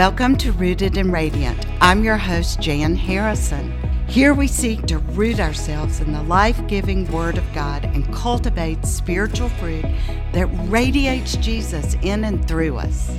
Welcome 0.00 0.38
to 0.38 0.52
Rooted 0.52 0.96
and 0.96 1.12
Radiant. 1.12 1.66
I'm 1.82 2.02
your 2.02 2.16
host, 2.16 2.58
Jan 2.58 2.96
Harrison. 2.96 3.70
Here 4.08 4.32
we 4.32 4.46
seek 4.46 4.86
to 4.86 4.96
root 4.96 5.38
ourselves 5.38 6.00
in 6.00 6.14
the 6.14 6.22
life 6.22 6.58
giving 6.68 7.06
Word 7.12 7.36
of 7.36 7.44
God 7.52 7.84
and 7.84 8.10
cultivate 8.10 8.86
spiritual 8.86 9.50
fruit 9.50 9.84
that 10.32 10.46
radiates 10.70 11.36
Jesus 11.36 11.96
in 12.00 12.24
and 12.24 12.48
through 12.48 12.78
us. 12.78 13.10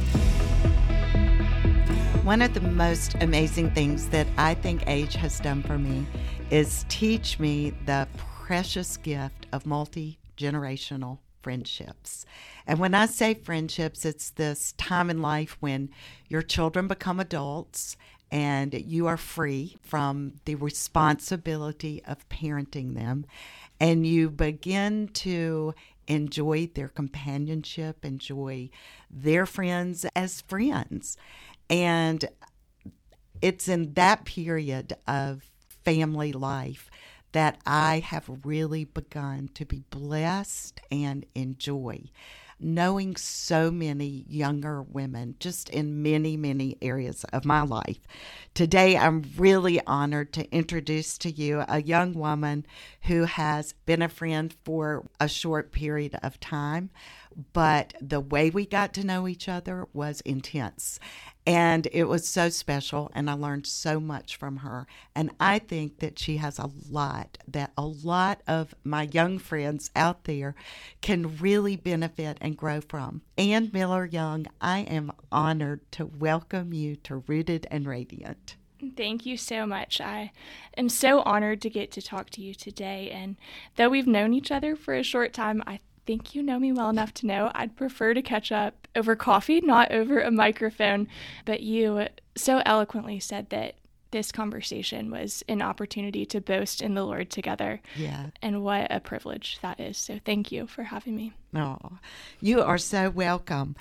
One 2.23 2.41
of 2.41 2.55
the 2.55 2.61
most 2.61 3.13
amazing 3.21 3.69
things 3.75 4.09
that 4.09 4.25
I 4.39 4.55
think 4.55 4.83
age 4.87 5.13
has 5.13 5.39
done 5.39 5.61
for 5.61 5.77
me 5.77 6.07
is 6.49 6.83
teach 6.89 7.37
me 7.37 7.73
the 7.85 8.07
precious 8.17 8.97
gift 8.97 9.45
of 9.51 9.67
multi 9.67 10.17
generational 10.35 11.19
friendships. 11.41 12.25
And 12.65 12.79
when 12.79 12.93
I 12.93 13.05
say 13.05 13.33
friendships, 13.33 14.05
it's 14.05 14.29
this 14.29 14.73
time 14.73 15.09
in 15.09 15.21
life 15.21 15.57
when 15.59 15.89
your 16.27 16.41
children 16.41 16.87
become 16.87 17.19
adults 17.19 17.97
and 18.31 18.73
you 18.73 19.07
are 19.07 19.17
free 19.17 19.77
from 19.81 20.33
the 20.45 20.55
responsibility 20.55 22.01
of 22.05 22.27
parenting 22.29 22.95
them 22.95 23.25
and 23.79 24.05
you 24.05 24.29
begin 24.29 25.09
to 25.09 25.73
enjoy 26.07 26.69
their 26.73 26.87
companionship, 26.87 28.05
enjoy 28.05 28.69
their 29.09 29.45
friends 29.45 30.05
as 30.15 30.41
friends. 30.41 31.17
And 31.69 32.25
it's 33.41 33.67
in 33.67 33.93
that 33.93 34.25
period 34.25 34.93
of 35.07 35.49
family 35.83 36.31
life 36.31 36.89
that 37.31 37.59
I 37.65 37.99
have 37.99 38.29
really 38.43 38.85
begun 38.85 39.49
to 39.55 39.65
be 39.65 39.83
blessed 39.89 40.81
and 40.91 41.25
enjoy 41.35 42.09
knowing 42.61 43.15
so 43.15 43.71
many 43.71 44.23
younger 44.27 44.83
women 44.83 45.35
just 45.39 45.69
in 45.69 46.03
many, 46.03 46.37
many 46.37 46.77
areas 46.81 47.23
of 47.33 47.43
my 47.43 47.61
life. 47.61 47.99
Today, 48.53 48.95
I'm 48.97 49.23
really 49.37 49.81
honored 49.87 50.31
to 50.33 50.49
introduce 50.51 51.17
to 51.19 51.31
you 51.31 51.63
a 51.67 51.81
young 51.81 52.13
woman 52.13 52.65
who 53.03 53.25
has 53.25 53.73
been 53.85 54.01
a 54.01 54.09
friend 54.09 54.55
for 54.63 55.07
a 55.19 55.27
short 55.27 55.71
period 55.71 56.17
of 56.21 56.39
time, 56.39 56.91
but 57.53 57.93
the 57.99 58.19
way 58.19 58.49
we 58.49 58.65
got 58.65 58.93
to 58.93 59.05
know 59.05 59.27
each 59.27 59.49
other 59.49 59.87
was 59.93 60.21
intense. 60.21 60.99
And 61.47 61.87
it 61.91 62.03
was 62.03 62.27
so 62.27 62.49
special, 62.49 63.09
and 63.15 63.29
I 63.29 63.33
learned 63.33 63.65
so 63.65 63.99
much 63.99 64.35
from 64.35 64.57
her. 64.57 64.85
And 65.15 65.31
I 65.39 65.57
think 65.57 65.99
that 65.99 66.19
she 66.19 66.37
has 66.37 66.59
a 66.59 66.69
lot 66.89 67.39
that 67.47 67.71
a 67.75 67.85
lot 67.85 68.41
of 68.47 68.75
my 68.83 69.03
young 69.11 69.39
friends 69.39 69.89
out 69.95 70.25
there 70.25 70.53
can 71.01 71.37
really 71.37 71.75
benefit 71.75 72.37
and 72.41 72.55
grow 72.55 72.79
from. 72.79 73.23
Anne 73.37 73.71
Miller 73.73 74.05
Young, 74.05 74.45
I 74.61 74.79
am 74.81 75.11
honored 75.31 75.91
to 75.93 76.05
welcome 76.05 76.73
you 76.73 76.95
to 76.97 77.23
Rooted 77.27 77.65
and 77.71 77.87
Radiant. 77.87 78.55
Thank 78.95 79.25
you 79.25 79.37
so 79.37 79.65
much. 79.65 80.01
I 80.01 80.31
am 80.75 80.89
so 80.89 81.21
honored 81.21 81.61
to 81.61 81.69
get 81.69 81.91
to 81.91 82.01
talk 82.01 82.29
to 82.31 82.41
you 82.41 82.53
today. 82.53 83.11
And 83.11 83.35
though 83.75 83.89
we've 83.89 84.07
known 84.07 84.33
each 84.33 84.51
other 84.51 84.75
for 84.75 84.93
a 84.93 85.03
short 85.03 85.33
time, 85.33 85.63
I 85.67 85.79
think 86.05 86.35
you 86.35 86.43
know 86.43 86.59
me 86.59 86.71
well 86.71 86.89
enough 86.89 87.13
to 87.15 87.27
know 87.27 87.51
I'd 87.53 87.75
prefer 87.75 88.13
to 88.13 88.21
catch 88.21 88.51
up 88.51 88.87
over 88.95 89.15
coffee, 89.15 89.61
not 89.61 89.91
over 89.91 90.21
a 90.21 90.31
microphone. 90.31 91.07
But 91.45 91.61
you 91.61 92.07
so 92.35 92.61
eloquently 92.65 93.19
said 93.19 93.49
that 93.49 93.75
this 94.11 94.31
conversation 94.31 95.09
was 95.09 95.43
an 95.47 95.61
opportunity 95.61 96.25
to 96.27 96.41
boast 96.41 96.81
in 96.81 96.93
the 96.93 97.03
Lord 97.03 97.29
together. 97.29 97.81
Yeah. 97.95 98.27
And 98.41 98.63
what 98.63 98.87
a 98.89 98.99
privilege 98.99 99.59
that 99.61 99.79
is. 99.79 99.97
So 99.97 100.19
thank 100.23 100.51
you 100.51 100.67
for 100.67 100.83
having 100.83 101.15
me. 101.15 101.33
Oh, 101.55 101.77
you 102.39 102.61
are 102.61 102.77
so 102.77 103.09
welcome. 103.09 103.75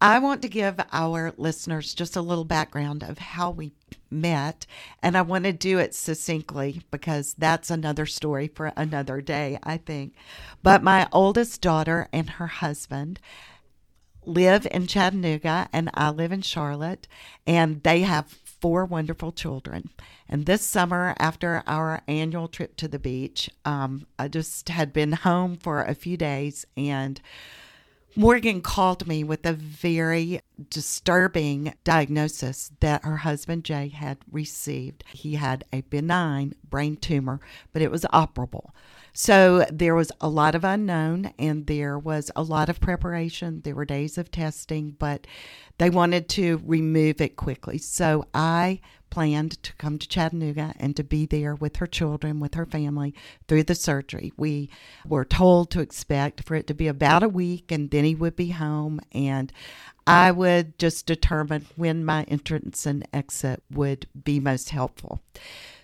I 0.00 0.18
want 0.18 0.42
to 0.42 0.48
give 0.48 0.78
our 0.92 1.32
listeners 1.38 1.94
just 1.94 2.16
a 2.16 2.20
little 2.20 2.44
background 2.44 3.02
of 3.02 3.18
how 3.18 3.50
we 3.50 3.72
met, 4.10 4.66
and 5.02 5.16
I 5.16 5.22
want 5.22 5.44
to 5.44 5.52
do 5.52 5.78
it 5.78 5.94
succinctly 5.94 6.82
because 6.90 7.34
that's 7.38 7.70
another 7.70 8.04
story 8.04 8.48
for 8.48 8.72
another 8.76 9.22
day, 9.22 9.58
I 9.62 9.78
think. 9.78 10.14
But 10.62 10.82
my 10.82 11.08
oldest 11.12 11.62
daughter 11.62 12.08
and 12.12 12.28
her 12.30 12.46
husband 12.46 13.20
live 14.26 14.66
in 14.70 14.86
Chattanooga, 14.86 15.68
and 15.72 15.90
I 15.94 16.10
live 16.10 16.30
in 16.32 16.42
Charlotte, 16.42 17.08
and 17.46 17.82
they 17.82 18.00
have 18.02 18.26
four 18.60 18.84
wonderful 18.84 19.32
children. 19.32 19.90
And 20.28 20.46
this 20.46 20.62
summer, 20.62 21.14
after 21.18 21.62
our 21.66 22.02
annual 22.08 22.48
trip 22.48 22.76
to 22.76 22.88
the 22.88 22.98
beach, 22.98 23.50
um, 23.64 24.06
I 24.18 24.28
just 24.28 24.68
had 24.68 24.92
been 24.92 25.12
home 25.12 25.56
for 25.56 25.82
a 25.82 25.94
few 25.94 26.16
days 26.16 26.66
and 26.76 27.20
Morgan 28.18 28.62
called 28.62 29.06
me 29.06 29.22
with 29.22 29.44
a 29.44 29.52
very 29.52 30.40
disturbing 30.70 31.74
diagnosis 31.84 32.70
that 32.80 33.04
her 33.04 33.18
husband 33.18 33.62
Jay 33.62 33.88
had 33.88 34.16
received. 34.32 35.04
He 35.12 35.34
had 35.34 35.64
a 35.70 35.82
benign 35.82 36.54
brain 36.64 36.96
tumor, 36.96 37.40
but 37.74 37.82
it 37.82 37.90
was 37.90 38.06
operable. 38.14 38.70
So 39.12 39.66
there 39.70 39.94
was 39.94 40.10
a 40.20 40.30
lot 40.30 40.54
of 40.54 40.64
unknown 40.64 41.34
and 41.38 41.66
there 41.66 41.98
was 41.98 42.30
a 42.34 42.42
lot 42.42 42.70
of 42.70 42.80
preparation. 42.80 43.60
There 43.64 43.74
were 43.74 43.84
days 43.84 44.16
of 44.16 44.30
testing, 44.30 44.96
but 44.98 45.26
they 45.76 45.90
wanted 45.90 46.28
to 46.30 46.62
remove 46.64 47.20
it 47.20 47.36
quickly. 47.36 47.76
So 47.76 48.26
I 48.32 48.80
planned 49.10 49.62
to 49.62 49.72
come 49.74 49.98
to 49.98 50.08
Chattanooga 50.08 50.74
and 50.78 50.96
to 50.96 51.04
be 51.04 51.26
there 51.26 51.54
with 51.54 51.76
her 51.76 51.86
children, 51.86 52.40
with 52.40 52.54
her 52.54 52.66
family 52.66 53.14
through 53.48 53.64
the 53.64 53.74
surgery. 53.74 54.32
We 54.36 54.70
were 55.06 55.24
told 55.24 55.70
to 55.70 55.80
expect 55.80 56.44
for 56.44 56.54
it 56.54 56.66
to 56.66 56.74
be 56.74 56.88
about 56.88 57.22
a 57.22 57.28
week 57.28 57.70
and 57.70 57.90
then 57.90 58.04
he 58.04 58.14
would 58.14 58.36
be 58.36 58.50
home 58.50 59.00
and 59.12 59.52
I 60.06 60.30
would 60.30 60.78
just 60.78 61.06
determine 61.06 61.66
when 61.74 62.04
my 62.04 62.22
entrance 62.24 62.86
and 62.86 63.06
exit 63.12 63.62
would 63.70 64.06
be 64.24 64.38
most 64.38 64.70
helpful. 64.70 65.20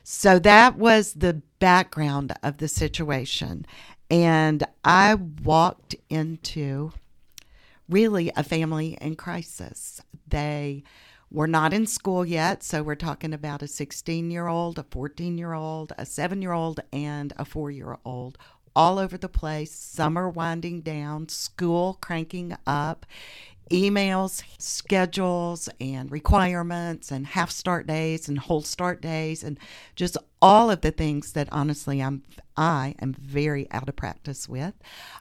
So 0.04 0.38
that 0.40 0.76
was 0.76 1.14
the 1.14 1.42
background 1.58 2.32
of 2.42 2.58
the 2.58 2.68
situation. 2.68 3.66
And 4.10 4.64
I 4.84 5.14
walked 5.14 5.94
into 6.08 6.92
really 7.88 8.30
a 8.36 8.42
family 8.42 8.96
in 9.00 9.16
crisis. 9.16 10.00
They 10.26 10.84
were 11.32 11.46
not 11.46 11.72
in 11.72 11.86
school 11.86 12.26
yet, 12.26 12.62
so 12.62 12.82
we're 12.82 12.94
talking 12.94 13.32
about 13.32 13.62
a 13.62 13.68
16 13.68 14.30
year 14.30 14.46
old, 14.46 14.78
a 14.78 14.84
14 14.84 15.38
year 15.38 15.54
old, 15.54 15.92
a 15.96 16.04
seven 16.04 16.42
year 16.42 16.52
old, 16.52 16.80
and 16.92 17.32
a 17.38 17.44
four 17.44 17.70
year 17.70 17.98
old 18.04 18.36
all 18.76 18.98
over 18.98 19.16
the 19.16 19.28
place. 19.28 19.72
Summer 19.72 20.28
winding 20.28 20.82
down, 20.82 21.28
school 21.28 21.98
cranking 22.00 22.56
up 22.66 23.06
emails, 23.70 24.42
schedules, 24.58 25.68
and 25.80 26.12
requirements, 26.12 27.10
and 27.10 27.26
half 27.26 27.50
start 27.50 27.86
days 27.86 28.28
and 28.28 28.38
whole 28.38 28.60
start 28.60 29.00
days, 29.00 29.42
and 29.42 29.58
just 29.96 30.18
all 30.42 30.70
of 30.70 30.82
the 30.82 30.90
things 30.90 31.32
that 31.32 31.48
honestly 31.50 32.02
I'm 32.02 32.22
I 32.54 32.94
am 33.00 33.14
very 33.14 33.70
out 33.70 33.88
of 33.88 33.96
practice 33.96 34.46
with. 34.46 34.74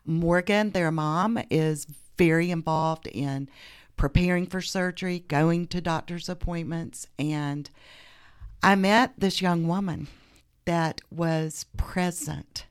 Morgan, 0.05 0.71
their 0.71 0.91
mom, 0.91 1.39
is 1.49 1.87
very 2.17 2.51
involved 2.51 3.07
in 3.07 3.47
preparing 3.97 4.47
for 4.47 4.61
surgery, 4.61 5.19
going 5.19 5.67
to 5.67 5.81
doctor's 5.81 6.29
appointments, 6.29 7.07
and 7.19 7.69
I 8.63 8.75
met 8.75 9.13
this 9.17 9.41
young 9.41 9.67
woman 9.67 10.07
that 10.65 11.01
was 11.09 11.65
present 11.77 12.65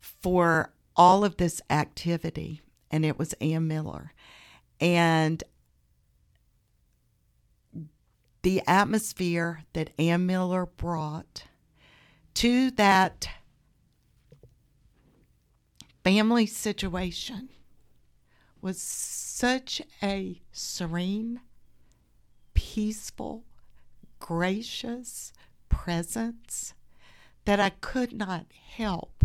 for 0.00 0.72
all 0.96 1.24
of 1.24 1.36
this 1.36 1.60
activity, 1.70 2.62
and 2.90 3.04
it 3.04 3.18
was 3.18 3.34
Anne 3.34 3.68
Miller. 3.68 4.12
And 4.80 5.42
the 8.42 8.62
atmosphere 8.66 9.64
that 9.74 9.90
Anne 9.98 10.26
Miller 10.26 10.66
brought 10.66 11.44
to 12.34 12.70
that 12.72 13.28
family 16.02 16.46
situation 16.46 17.50
was 18.60 18.80
such 18.80 19.82
a 20.02 20.40
serene, 20.52 21.40
peaceful, 22.54 23.44
gracious 24.18 25.32
presence 25.68 26.74
that 27.44 27.60
I 27.60 27.70
could 27.70 28.12
not 28.12 28.46
help 28.52 29.24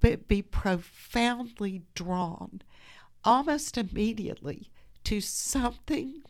but 0.00 0.28
be 0.28 0.42
profoundly 0.42 1.82
drawn 1.94 2.62
almost 3.24 3.76
immediately 3.76 4.70
to 5.04 5.20
something 5.20 6.22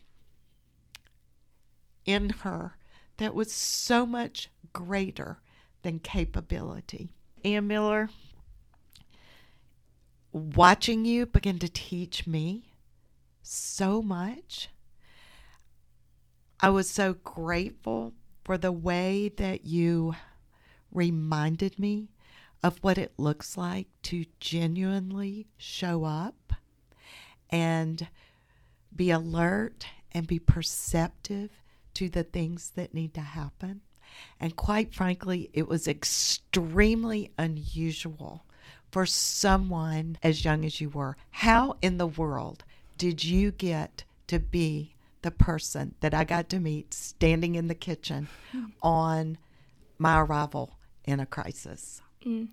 in 2.05 2.29
her 2.29 2.77
that 3.17 3.35
was 3.35 3.51
so 3.51 4.05
much 4.05 4.49
greater 4.73 5.39
than 5.83 5.99
capability. 5.99 7.13
Anne 7.43 7.67
Miller, 7.67 8.09
watching 10.37 11.05
you 11.05 11.25
begin 11.25 11.59
to 11.59 11.69
teach 11.69 12.25
me 12.25 12.73
so 13.41 14.01
much. 14.01 14.69
I 16.59 16.69
was 16.69 16.89
so 16.89 17.13
grateful 17.13 18.13
for 18.43 18.57
the 18.57 18.71
way 18.71 19.29
that 19.37 19.65
you 19.65 20.15
reminded 20.91 21.77
me 21.77 22.09
of 22.63 22.79
what 22.81 22.97
it 22.97 23.13
looks 23.17 23.57
like 23.57 23.87
to 24.03 24.25
genuinely 24.39 25.47
show 25.57 26.03
up 26.03 26.53
and 27.49 28.07
be 28.95 29.11
alert 29.11 29.85
and 30.11 30.25
be 30.25 30.39
perceptive 30.39 31.51
to 31.93 32.09
the 32.09 32.23
things 32.23 32.71
that 32.75 32.93
need 32.93 33.13
to 33.13 33.21
happen. 33.21 33.81
And 34.39 34.55
quite 34.55 34.93
frankly, 34.93 35.49
it 35.53 35.67
was 35.67 35.87
extremely 35.87 37.31
unusual 37.37 38.46
for 38.91 39.05
someone 39.05 40.17
as 40.23 40.45
young 40.45 40.65
as 40.65 40.81
you 40.81 40.89
were. 40.89 41.17
How 41.31 41.77
in 41.81 41.97
the 41.97 42.07
world 42.07 42.63
did 42.97 43.23
you 43.23 43.51
get 43.51 44.03
to 44.27 44.39
be 44.39 44.95
the 45.21 45.31
person 45.31 45.95
that 45.99 46.13
I 46.13 46.23
got 46.23 46.49
to 46.49 46.59
meet 46.59 46.93
standing 46.93 47.55
in 47.55 47.67
the 47.67 47.75
kitchen 47.75 48.27
on 48.81 49.37
my 49.97 50.19
arrival 50.19 50.77
in 51.05 51.19
a 51.19 51.25
crisis? 51.25 52.01
Mm. 52.25 52.49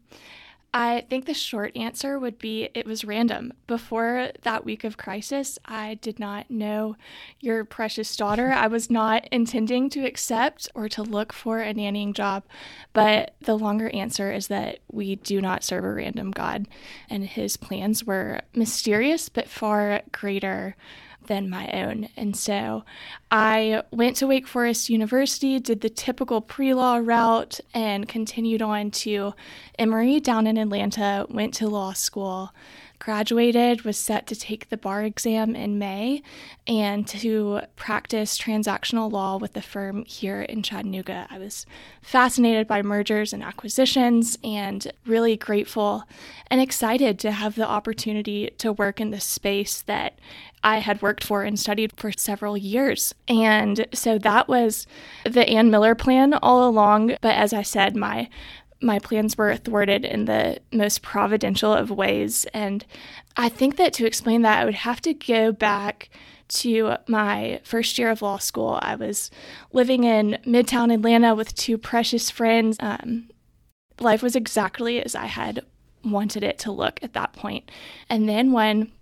I 0.77 1.07
think 1.09 1.27
the 1.27 1.35
short 1.35 1.77
answer 1.77 2.19
would 2.19 2.37
be 2.37 2.69
it 2.75 2.85
was 2.85 3.05
random. 3.05 3.53
Before 3.69 4.33
that 4.43 4.65
week 4.65 4.83
of 4.83 4.97
crisis, 4.97 5.57
I 5.65 5.95
did 6.03 6.19
not 6.19 6.51
know 6.51 6.97
your 7.39 7.65
precious 7.65 8.17
daughter. 8.17 8.51
I 8.51 8.67
was 8.67 8.91
not 8.91 9.29
intending 9.31 9.89
to 9.91 10.05
accept 10.05 10.69
or 10.75 10.89
to 10.89 11.05
look 11.05 11.33
for 11.33 11.61
a 11.61 11.73
nannying 11.73 12.13
job. 12.13 12.43
But 12.93 13.37
the 13.41 13.57
longer 13.57 13.89
answer 13.91 14.33
is 14.33 14.49
that 14.49 14.81
we 14.91 15.15
do 15.15 15.41
not 15.41 15.63
serve 15.63 15.85
a 15.85 15.95
random 15.95 16.33
God, 16.33 16.67
and 17.09 17.25
his 17.25 17.57
plans 17.57 18.03
were 18.03 18.41
mysterious 18.53 19.29
but 19.29 19.49
far 19.49 20.03
greater 20.11 20.75
than 21.27 21.51
my 21.51 21.69
own. 21.71 22.09
And 22.17 22.37
so 22.37 22.85
I 23.31 23.83
went 23.91 24.17
to 24.17 24.27
Wake 24.27 24.47
Forest 24.47 24.91
University, 24.91 25.59
did 25.59 25.81
the 25.81 25.91
typical 25.91 26.41
pre 26.41 26.75
law 26.75 26.97
route, 26.97 27.61
and 27.73 28.09
continued 28.09 28.63
on 28.63 28.91
to 28.93 29.35
Emory 29.79 30.21
down 30.21 30.47
in 30.47 30.57
Atlanta, 30.57 31.27
went 31.29 31.55
to 31.55 31.69
law 31.69 31.93
school 31.93 32.53
graduated, 33.05 33.83
was 33.83 33.99
set 33.99 34.27
to 34.27 34.35
take 34.35 34.71
the 34.71 34.79
bar 34.79 35.03
exam 35.03 35.55
in 35.55 35.79
May 35.79 36.23
and 36.67 37.07
to 37.09 37.61
practice 37.77 38.39
transactional 38.39 39.13
law 39.13 39.37
with 39.37 39.53
the 39.53 39.61
firm 39.61 40.07
here 40.07 40.41
in 40.41 40.63
Chattanooga. 40.63 41.27
I 41.29 41.39
was 41.39 41.67
fascinated 42.01 42.67
by 42.67 42.81
mergers 42.81 43.35
and 43.35 43.43
acquisitions 43.43 44.39
and 44.43 44.91
really 45.07 45.37
grateful 45.37 46.05
and 46.51 46.63
excited 46.63 47.19
to 47.19 47.33
have 47.33 47.57
the 47.57 47.69
opportunity 47.69 48.51
to 48.57 48.73
work 48.73 49.03
in 49.03 49.11
the 49.11 49.21
space 49.21 49.83
that 49.83 50.19
I 50.63 50.79
had 50.79 51.03
worked 51.03 51.23
for 51.23 51.43
and 51.43 51.61
studied 51.61 51.93
for 51.99 52.11
several 52.11 52.57
years. 52.57 53.15
And 53.29 53.87
so 53.93 54.17
that 54.17 54.49
was 54.49 54.87
the 55.25 55.47
Anne 55.47 55.71
Miller 55.71 55.95
plan 55.95 56.33
all 56.33 56.67
along. 56.67 57.17
But 57.21 57.35
as 57.35 57.53
I 57.53 57.61
said, 57.61 57.95
my 57.95 58.31
my 58.85 58.99
plans 58.99 59.37
were 59.37 59.57
thwarted 59.57 60.05
in 60.05 60.27
the 60.27 60.59
most 60.73 61.03
providential 61.03 61.73
of 61.73 61.91
ways. 61.91 62.45
And 62.53 62.85
I 63.37 63.49
think 63.49 63.77
that 63.77 63.93
to 63.95 64.07
explain 64.07 64.43
that, 64.43 64.61
I 64.61 64.65
would 64.65 64.75
have 64.75 65.01
to 65.03 65.15
go 65.15 65.53
back 65.53 66.11
to 66.47 66.97
my 67.09 67.61
first 67.65 67.99
year 67.99 68.11
of 68.11 68.23
law 68.23 68.39
school. 68.39 68.79
I 68.83 68.97
was 68.97 69.31
living 69.73 70.05
in 70.05 70.39
Midtown 70.47 70.93
Atlanta 70.93 71.35
with 71.35 71.55
two 71.55 71.79
precious 71.79 72.31
friends. 72.31 72.77
Um, 72.81 73.31
life 73.99 74.23
was 74.23 74.37
exactly 74.37 75.03
as 75.03 75.15
I 75.15 75.27
had 75.27 75.61
wanted 76.05 76.43
it 76.43 76.59
to 76.59 76.71
look 76.71 77.03
at 77.03 77.15
that 77.15 77.33
point. 77.33 77.71
And 78.11 78.29
then 78.29 78.53
when 78.53 78.93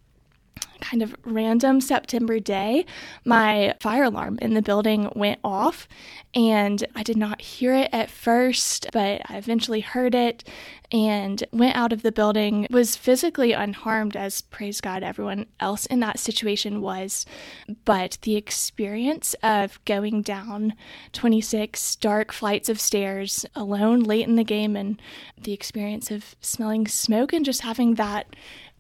kind 0.82 1.02
of 1.02 1.14
random 1.25 1.81
September 1.81 2.38
day, 2.38 2.84
my 3.25 3.75
fire 3.81 4.05
alarm 4.05 4.38
in 4.43 4.55
the 4.55 4.62
building 4.62 5.11
went 5.14 5.40
off. 5.43 5.88
And 6.34 6.84
I 6.94 7.02
did 7.02 7.17
not 7.17 7.40
hear 7.40 7.75
it 7.75 7.90
at 7.93 8.11
first, 8.11 8.88
but 8.93 9.23
I 9.29 9.37
eventually 9.37 9.81
heard 9.81 10.14
it 10.14 10.44
and 10.90 11.43
went 11.52 11.76
out 11.76 11.93
of 11.93 12.02
the 12.02 12.12
building. 12.12 12.67
Was 12.70 12.96
physically 12.96 13.52
unharmed, 13.52 14.17
as 14.17 14.43
praise 14.43 14.81
God, 14.81 15.02
everyone 15.02 15.46
else 15.61 15.87
in 15.87 16.00
that 16.00 16.19
situation 16.19 16.81
was. 16.81 17.25
But 17.84 18.19
the 18.23 18.37
experience 18.37 19.34
of 19.43 19.82
going 19.84 20.23
down 20.23 20.75
26 21.12 21.96
dark 21.96 22.32
flights 22.32 22.69
of 22.69 22.81
stairs 22.81 23.46
alone 23.55 24.00
late 24.00 24.26
in 24.26 24.37
the 24.37 24.44
game 24.44 24.76
and 24.76 25.00
the 25.40 25.52
experience 25.52 26.11
of 26.11 26.34
smelling 26.40 26.87
smoke 26.87 27.32
and 27.32 27.44
just 27.44 27.61
having 27.62 27.94
that 27.94 28.34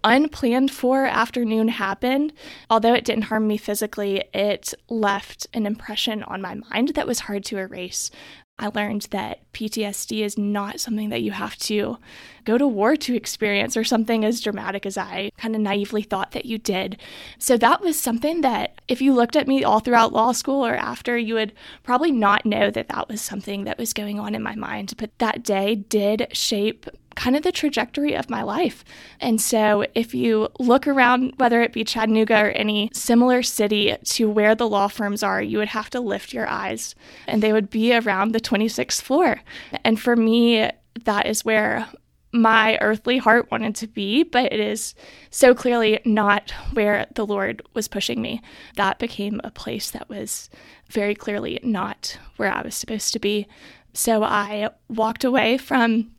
unplanned 0.04 0.70
for 0.70 1.04
afternoon 1.06 1.68
happened. 1.68 2.32
Although 2.68 2.94
it 2.94 3.04
didn't 3.04 3.24
harm 3.24 3.46
me 3.46 3.56
physically, 3.56 4.24
it 4.34 4.74
left 4.88 5.46
an 5.52 5.66
impression 5.66 6.22
on 6.24 6.42
my 6.42 6.54
mind 6.54 6.90
that 6.90 7.06
was 7.06 7.20
hard 7.20 7.44
to 7.46 7.58
erase. 7.58 8.10
I 8.58 8.68
learned 8.68 9.08
that 9.10 9.40
PTSD 9.52 10.20
is 10.20 10.38
not 10.38 10.78
something 10.78 11.08
that 11.08 11.22
you 11.22 11.32
have 11.32 11.56
to 11.60 11.98
go 12.44 12.58
to 12.58 12.66
war 12.66 12.96
to 12.96 13.16
experience 13.16 13.76
or 13.76 13.82
something 13.82 14.24
as 14.24 14.40
dramatic 14.40 14.86
as 14.86 14.96
I 14.96 15.32
kind 15.36 15.56
of 15.56 15.60
naively 15.60 16.02
thought 16.02 16.32
that 16.32 16.44
you 16.44 16.58
did. 16.58 17.00
So 17.38 17.56
that 17.56 17.80
was 17.80 17.98
something 17.98 18.42
that 18.42 18.80
if 18.86 19.00
you 19.00 19.14
looked 19.14 19.36
at 19.36 19.48
me 19.48 19.64
all 19.64 19.80
throughout 19.80 20.12
law 20.12 20.32
school 20.32 20.64
or 20.64 20.76
after, 20.76 21.18
you 21.18 21.34
would 21.34 21.52
probably 21.82 22.12
not 22.12 22.46
know 22.46 22.70
that 22.70 22.88
that 22.88 23.08
was 23.08 23.20
something 23.20 23.64
that 23.64 23.78
was 23.78 23.92
going 23.92 24.20
on 24.20 24.34
in 24.34 24.42
my 24.42 24.54
mind. 24.54 24.94
But 24.96 25.18
that 25.18 25.42
day 25.42 25.74
did 25.74 26.28
shape 26.32 26.86
kind 27.14 27.36
of 27.36 27.42
the 27.42 27.52
trajectory 27.52 28.14
of 28.14 28.30
my 28.30 28.42
life. 28.42 28.84
And 29.20 29.40
so, 29.40 29.84
if 29.94 30.14
you 30.14 30.48
look 30.58 30.86
around, 30.86 31.34
whether 31.36 31.62
it 31.62 31.72
be 31.72 31.84
Chattanooga 31.84 32.36
or 32.44 32.50
any 32.50 32.90
similar 32.92 33.42
city 33.42 33.96
to 34.04 34.28
where 34.28 34.54
the 34.54 34.68
law 34.68 34.88
firms 34.88 35.22
are, 35.22 35.42
you 35.42 35.58
would 35.58 35.68
have 35.68 35.90
to 35.90 36.00
lift 36.00 36.32
your 36.32 36.48
eyes 36.48 36.94
and 37.26 37.42
they 37.42 37.52
would 37.52 37.70
be 37.70 37.94
around 37.94 38.32
the 38.32 38.40
26th 38.40 39.00
floor. 39.00 39.40
And 39.84 40.00
for 40.00 40.16
me, 40.16 40.70
that 41.04 41.26
is 41.26 41.44
where 41.44 41.86
my 42.32 42.78
earthly 42.80 43.18
heart 43.18 43.50
wanted 43.50 43.74
to 43.76 43.86
be, 43.86 44.22
but 44.22 44.52
it 44.52 44.58
is 44.58 44.94
so 45.30 45.54
clearly 45.54 46.00
not 46.04 46.50
where 46.72 47.06
the 47.14 47.26
Lord 47.26 47.62
was 47.74 47.88
pushing 47.88 48.22
me. 48.22 48.40
That 48.76 48.98
became 48.98 49.40
a 49.44 49.50
place 49.50 49.90
that 49.90 50.08
was 50.08 50.48
very 50.88 51.14
clearly 51.14 51.60
not 51.62 52.18
where 52.36 52.52
I 52.52 52.62
was 52.62 52.74
supposed 52.74 53.12
to 53.12 53.18
be. 53.18 53.46
So 53.92 54.22
I 54.22 54.70
walked 54.88 55.24
away 55.24 55.58
from 55.58 56.10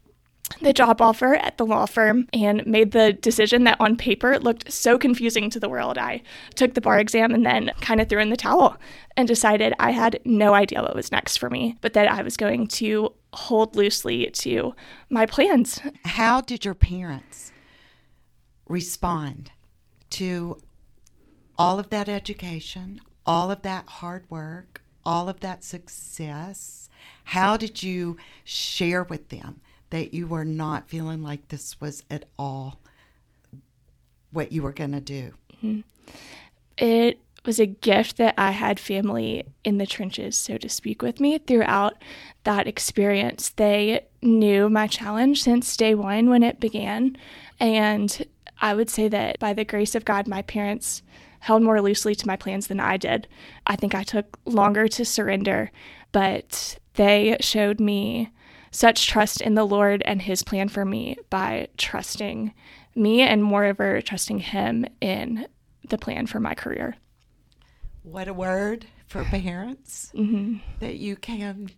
the 0.61 0.73
job 0.73 1.01
offer 1.01 1.35
at 1.35 1.57
the 1.57 1.65
law 1.65 1.85
firm 1.85 2.27
and 2.33 2.65
made 2.65 2.91
the 2.91 3.13
decision 3.13 3.63
that 3.63 3.77
on 3.79 3.95
paper 3.95 4.39
looked 4.39 4.71
so 4.71 4.97
confusing 4.97 5.49
to 5.49 5.59
the 5.59 5.69
world. 5.69 5.97
I 5.97 6.21
took 6.55 6.73
the 6.73 6.81
bar 6.81 6.99
exam 6.99 7.33
and 7.33 7.45
then 7.45 7.71
kind 7.81 8.01
of 8.01 8.09
threw 8.09 8.19
in 8.19 8.29
the 8.29 8.37
towel 8.37 8.77
and 9.17 9.27
decided 9.27 9.73
I 9.79 9.91
had 9.91 10.19
no 10.25 10.53
idea 10.53 10.81
what 10.81 10.95
was 10.95 11.11
next 11.11 11.37
for 11.37 11.49
me, 11.49 11.77
but 11.81 11.93
that 11.93 12.11
I 12.11 12.21
was 12.21 12.37
going 12.37 12.67
to 12.67 13.13
hold 13.33 13.75
loosely 13.75 14.29
to 14.31 14.75
my 15.09 15.25
plans. 15.25 15.81
How 16.05 16.41
did 16.41 16.65
your 16.65 16.75
parents 16.75 17.51
respond 18.67 19.51
to 20.11 20.57
all 21.57 21.79
of 21.79 21.89
that 21.89 22.09
education, 22.09 23.01
all 23.25 23.49
of 23.49 23.61
that 23.63 23.87
hard 23.87 24.25
work, 24.29 24.81
all 25.05 25.29
of 25.29 25.39
that 25.39 25.63
success? 25.63 26.89
How 27.25 27.57
did 27.57 27.81
you 27.81 28.17
share 28.43 29.03
with 29.03 29.29
them 29.29 29.61
that 29.93 30.11
you 30.11 30.25
were 30.25 30.43
not 30.43 30.89
feeling 30.89 31.21
like 31.21 31.49
this 31.49 31.79
was 31.79 32.03
at 32.09 32.25
all 32.39 32.79
what 34.31 34.51
you 34.51 34.63
were 34.63 34.71
going 34.71 34.91
to 34.91 34.99
do? 34.99 35.31
Mm-hmm. 35.63 35.81
It 36.79 37.19
was 37.45 37.59
a 37.59 37.67
gift 37.67 38.17
that 38.17 38.33
I 38.35 38.49
had 38.49 38.79
family 38.79 39.43
in 39.63 39.77
the 39.77 39.85
trenches, 39.85 40.35
so 40.35 40.57
to 40.57 40.67
speak, 40.67 41.03
with 41.03 41.19
me 41.19 41.37
throughout 41.37 41.93
that 42.43 42.67
experience. 42.67 43.49
They 43.49 44.07
knew 44.23 44.67
my 44.67 44.87
challenge 44.87 45.43
since 45.43 45.77
day 45.77 45.93
one 45.93 46.27
when 46.27 46.41
it 46.41 46.59
began. 46.59 47.15
And 47.59 48.25
I 48.61 48.73
would 48.73 48.89
say 48.89 49.07
that 49.09 49.37
by 49.37 49.53
the 49.53 49.63
grace 49.63 49.93
of 49.93 50.05
God, 50.05 50.27
my 50.27 50.41
parents 50.41 51.03
held 51.37 51.61
more 51.61 51.79
loosely 51.79 52.15
to 52.15 52.25
my 52.25 52.35
plans 52.35 52.65
than 52.65 52.79
I 52.79 52.97
did. 52.97 53.27
I 53.67 53.75
think 53.75 53.93
I 53.93 54.01
took 54.01 54.39
longer 54.45 54.87
to 54.87 55.05
surrender, 55.05 55.69
but 56.11 56.79
they 56.95 57.37
showed 57.41 57.79
me 57.79 58.31
such 58.73 59.07
trust 59.07 59.39
in 59.39 59.53
the 59.53 59.65
Lord 59.65 60.01
and 60.03 60.21
his 60.21 60.43
plan 60.43 60.67
for 60.67 60.83
me 60.83 61.15
by 61.29 61.67
trusting 61.77 62.53
me 62.95 63.21
and 63.21 63.43
moreover 63.43 64.01
trusting 64.01 64.39
him 64.39 64.85
in 64.99 65.47
the 65.87 65.97
plan 65.97 66.25
for 66.25 66.39
my 66.39 66.55
career. 66.55 66.95
What 68.01 68.27
a 68.27 68.33
word 68.33 68.87
for 69.07 69.23
parents 69.25 70.11
mm-hmm. 70.15 70.57
that 70.79 70.95
you 70.95 71.15
can 71.15 71.69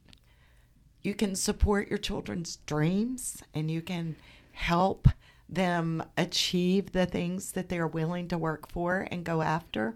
you 1.01 1.13
can 1.13 1.35
support 1.35 1.89
your 1.89 1.99
children's 1.99 2.55
dreams 2.65 3.43
and 3.53 3.69
you 3.69 3.81
can 3.81 4.15
help 4.53 5.07
them 5.47 6.01
achieve 6.17 6.93
the 6.93 7.05
things 7.05 7.51
that 7.51 7.69
they're 7.69 7.85
willing 7.85 8.27
to 8.29 8.37
work 8.37 8.71
for 8.71 9.07
and 9.11 9.23
go 9.23 9.43
after 9.43 9.95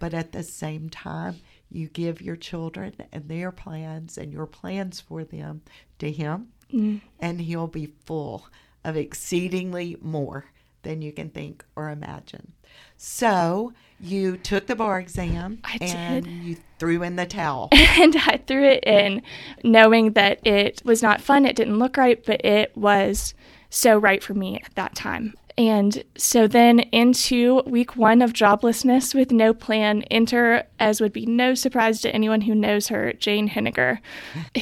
but 0.00 0.12
at 0.12 0.32
the 0.32 0.42
same 0.42 0.88
time 0.88 1.36
you 1.70 1.88
give 1.88 2.22
your 2.22 2.36
children 2.36 2.94
and 3.12 3.28
their 3.28 3.52
plans 3.52 4.18
and 4.18 4.32
your 4.32 4.46
plans 4.46 5.00
for 5.00 5.24
them 5.24 5.62
to 5.98 6.10
Him, 6.10 6.48
mm. 6.72 7.00
and 7.20 7.40
He'll 7.40 7.66
be 7.66 7.92
full 8.04 8.48
of 8.84 8.96
exceedingly 8.96 9.96
more 10.00 10.46
than 10.82 11.02
you 11.02 11.12
can 11.12 11.28
think 11.28 11.64
or 11.76 11.90
imagine. 11.90 12.52
So 12.96 13.72
you 14.00 14.36
took 14.36 14.66
the 14.66 14.76
bar 14.76 14.98
exam 15.00 15.60
I 15.64 15.78
and 15.80 16.24
did. 16.24 16.32
you 16.32 16.56
threw 16.78 17.02
in 17.02 17.16
the 17.16 17.26
towel. 17.26 17.68
and 17.72 18.16
I 18.16 18.40
threw 18.46 18.64
it 18.64 18.84
in 18.84 19.22
knowing 19.64 20.12
that 20.12 20.44
it 20.46 20.82
was 20.84 21.02
not 21.02 21.20
fun, 21.20 21.44
it 21.44 21.56
didn't 21.56 21.78
look 21.78 21.96
right, 21.96 22.24
but 22.24 22.44
it 22.44 22.76
was 22.76 23.34
so 23.70 23.98
right 23.98 24.22
for 24.22 24.34
me 24.34 24.60
at 24.64 24.74
that 24.74 24.94
time. 24.94 25.34
And 25.58 26.04
so 26.16 26.46
then 26.46 26.78
into 26.78 27.62
week 27.66 27.96
one 27.96 28.22
of 28.22 28.32
joblessness 28.32 29.12
with 29.12 29.32
no 29.32 29.52
plan, 29.52 30.02
enter, 30.04 30.62
as 30.78 31.00
would 31.00 31.12
be 31.12 31.26
no 31.26 31.54
surprise 31.54 32.00
to 32.02 32.14
anyone 32.14 32.42
who 32.42 32.54
knows 32.54 32.88
her, 32.88 33.12
Jane 33.14 33.48
Henniger, 33.48 33.98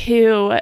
who 0.07 0.59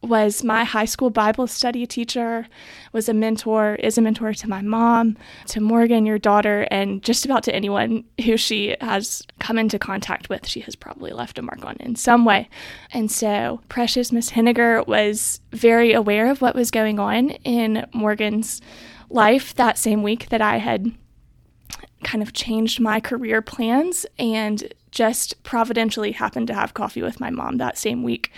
was 0.00 0.44
my 0.44 0.62
high 0.62 0.84
school 0.84 1.10
Bible 1.10 1.48
study 1.48 1.86
teacher, 1.86 2.46
was 2.92 3.08
a 3.08 3.14
mentor, 3.14 3.74
is 3.76 3.98
a 3.98 4.00
mentor 4.00 4.32
to 4.34 4.48
my 4.48 4.62
mom, 4.62 5.16
to 5.46 5.60
Morgan, 5.60 6.06
your 6.06 6.18
daughter, 6.18 6.68
and 6.70 7.02
just 7.02 7.24
about 7.24 7.42
to 7.44 7.54
anyone 7.54 8.04
who 8.24 8.36
she 8.36 8.76
has 8.80 9.26
come 9.40 9.58
into 9.58 9.78
contact 9.78 10.28
with, 10.28 10.46
she 10.46 10.60
has 10.60 10.76
probably 10.76 11.10
left 11.10 11.38
a 11.38 11.42
mark 11.42 11.64
on 11.64 11.76
in 11.80 11.96
some 11.96 12.24
way. 12.24 12.48
And 12.92 13.10
so, 13.10 13.60
precious 13.68 14.12
Miss 14.12 14.30
Henniger 14.30 14.86
was 14.86 15.40
very 15.50 15.92
aware 15.92 16.30
of 16.30 16.40
what 16.40 16.54
was 16.54 16.70
going 16.70 17.00
on 17.00 17.30
in 17.30 17.86
Morgan's 17.92 18.60
life 19.14 19.54
that 19.54 19.78
same 19.78 20.02
week 20.02 20.28
that 20.28 20.42
I 20.42 20.58
had 20.58 20.92
kind 22.02 22.22
of 22.22 22.32
changed 22.32 22.80
my 22.80 23.00
career 23.00 23.40
plans 23.40 24.04
and 24.18 24.72
just 24.90 25.42
providentially 25.42 26.12
happened 26.12 26.46
to 26.46 26.54
have 26.54 26.74
coffee 26.74 27.02
with 27.02 27.18
my 27.18 27.30
mom 27.30 27.56
that 27.56 27.78
same 27.78 28.02
week, 28.02 28.30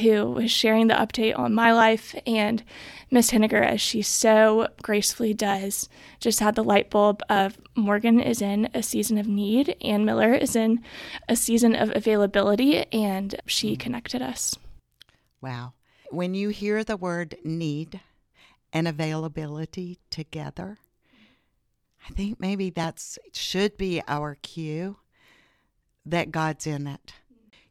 who 0.00 0.30
was 0.30 0.50
sharing 0.50 0.86
the 0.86 0.94
update 0.94 1.36
on 1.36 1.54
my 1.54 1.72
life. 1.72 2.14
And 2.26 2.62
Miss 3.10 3.30
Henniger, 3.30 3.64
as 3.64 3.80
she 3.80 4.02
so 4.02 4.68
gracefully 4.82 5.34
does, 5.34 5.88
just 6.20 6.40
had 6.40 6.54
the 6.54 6.62
light 6.62 6.90
bulb 6.90 7.22
of 7.28 7.58
Morgan 7.74 8.20
is 8.20 8.42
in 8.42 8.68
a 8.74 8.82
season 8.82 9.18
of 9.18 9.26
need, 9.26 9.76
Anne 9.80 10.04
Miller 10.04 10.34
is 10.34 10.54
in 10.54 10.82
a 11.28 11.34
season 11.34 11.74
of 11.74 11.90
availability, 11.96 12.84
and 12.92 13.34
she 13.46 13.74
connected 13.74 14.22
us. 14.22 14.56
Wow. 15.40 15.72
When 16.10 16.34
you 16.34 16.50
hear 16.50 16.84
the 16.84 16.96
word 16.96 17.36
need 17.42 18.00
and 18.74 18.86
availability 18.86 20.00
together, 20.10 20.76
I 22.06 22.12
think 22.12 22.38
maybe 22.38 22.68
that's 22.68 23.18
should 23.32 23.78
be 23.78 24.02
our 24.06 24.34
cue 24.34 24.98
that 26.04 26.30
God's 26.30 26.66
in 26.66 26.86
it. 26.86 27.14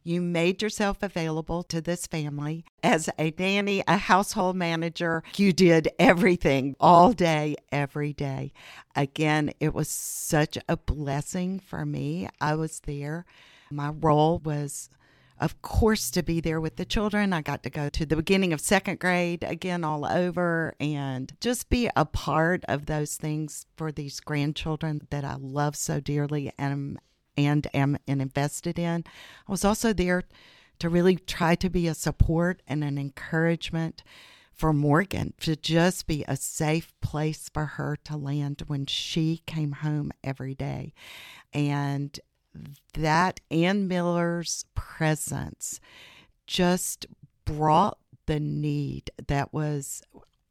You 0.05 0.21
made 0.21 0.61
yourself 0.61 1.01
available 1.01 1.63
to 1.63 1.79
this 1.79 2.07
family 2.07 2.65
as 2.81 3.09
a 3.17 3.33
nanny, 3.37 3.83
a 3.87 3.97
household 3.97 4.55
manager. 4.57 5.23
You 5.37 5.53
did 5.53 5.89
everything 5.97 6.75
all 6.79 7.13
day, 7.13 7.55
every 7.71 8.11
day. 8.11 8.51
Again, 8.95 9.51
it 9.61 9.73
was 9.73 9.87
such 9.87 10.57
a 10.67 10.75
blessing 10.75 11.59
for 11.59 11.85
me. 11.85 12.27
I 12.41 12.55
was 12.55 12.81
there. 12.81 13.25
My 13.71 13.89
role 13.89 14.39
was, 14.39 14.89
of 15.39 15.61
course, 15.61 16.11
to 16.11 16.23
be 16.23 16.39
there 16.39 16.61
with 16.61 16.75
the 16.75 16.85
children. 16.85 17.33
I 17.33 17.41
got 17.41 17.63
to 17.63 17.69
go 17.69 17.89
to 17.89 18.05
the 18.05 18.15
beginning 18.15 18.53
of 18.53 18.61
second 18.61 18.99
grade 18.99 19.43
again, 19.43 19.83
all 19.83 20.05
over, 20.05 20.75
and 20.79 21.33
just 21.41 21.69
be 21.69 21.89
a 21.95 22.05
part 22.05 22.63
of 22.67 22.85
those 22.85 23.17
things 23.17 23.65
for 23.75 23.91
these 23.91 24.19
grandchildren 24.19 25.07
that 25.09 25.25
I 25.25 25.35
love 25.39 25.75
so 25.75 25.99
dearly 25.99 26.51
and 26.57 26.99
and 27.35 27.67
am 27.73 27.97
invested 28.07 28.77
in. 28.77 29.03
I 29.47 29.51
was 29.51 29.65
also 29.65 29.91
there 29.91 30.23
to 30.79 30.89
really 30.89 31.15
try 31.15 31.55
to 31.55 31.69
be 31.69 31.87
a 31.87 31.93
support 31.93 32.61
and 32.67 32.83
an 32.83 32.97
encouragement 32.97 34.03
for 34.51 34.71
Morgan 34.71 35.33
to 35.39 35.55
just 35.55 36.05
be 36.05 36.23
a 36.27 36.37
safe 36.37 36.93
place 37.01 37.49
for 37.51 37.65
her 37.65 37.97
to 38.03 38.15
land 38.15 38.63
when 38.67 38.85
she 38.85 39.41
came 39.47 39.71
home 39.71 40.11
every 40.23 40.53
day. 40.53 40.93
And 41.53 42.19
that 42.93 43.39
Anne 43.49 43.87
Miller's 43.87 44.65
presence 44.75 45.79
just 46.47 47.05
brought 47.45 47.97
the 48.25 48.39
need 48.39 49.11
that 49.27 49.53
was 49.53 50.01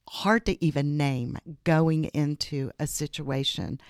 hard 0.09 0.45
to 0.47 0.63
even 0.63 0.97
name 0.97 1.39
going 1.65 2.05
into 2.07 2.71
a 2.79 2.87
situation 2.87 3.81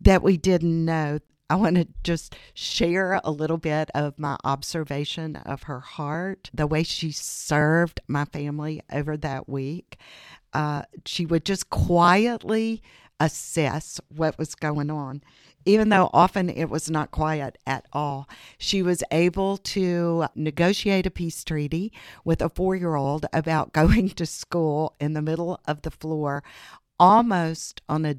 that 0.00 0.22
we 0.22 0.36
didn't 0.36 0.84
know 0.84 1.20
I 1.50 1.56
want 1.56 1.74
to 1.74 1.88
just 2.04 2.36
share 2.54 3.20
a 3.24 3.32
little 3.32 3.56
bit 3.56 3.90
of 3.92 4.20
my 4.20 4.36
observation 4.44 5.34
of 5.34 5.64
her 5.64 5.80
heart, 5.80 6.48
the 6.54 6.68
way 6.68 6.84
she 6.84 7.10
served 7.10 8.00
my 8.06 8.24
family 8.24 8.82
over 8.92 9.16
that 9.16 9.48
week. 9.48 9.98
Uh, 10.52 10.82
she 11.04 11.26
would 11.26 11.44
just 11.44 11.68
quietly 11.68 12.84
assess 13.18 14.00
what 14.14 14.38
was 14.38 14.54
going 14.54 14.92
on, 14.92 15.24
even 15.70 15.88
though 15.88 16.10
often 16.12 16.50
it 16.50 16.68
was 16.68 16.90
not 16.90 17.12
quiet 17.12 17.56
at 17.64 17.86
all. 17.92 18.28
She 18.58 18.82
was 18.82 19.04
able 19.12 19.56
to 19.58 20.26
negotiate 20.34 21.06
a 21.06 21.10
peace 21.10 21.44
treaty 21.44 21.92
with 22.24 22.42
a 22.42 22.48
four 22.48 22.74
year 22.74 22.96
old 22.96 23.26
about 23.32 23.72
going 23.80 24.10
to 24.10 24.26
school 24.26 24.96
in 25.00 25.12
the 25.12 25.22
middle 25.22 25.60
of 25.66 25.82
the 25.82 25.90
floor 25.90 26.42
almost 26.98 27.80
on 27.88 28.04
a 28.04 28.16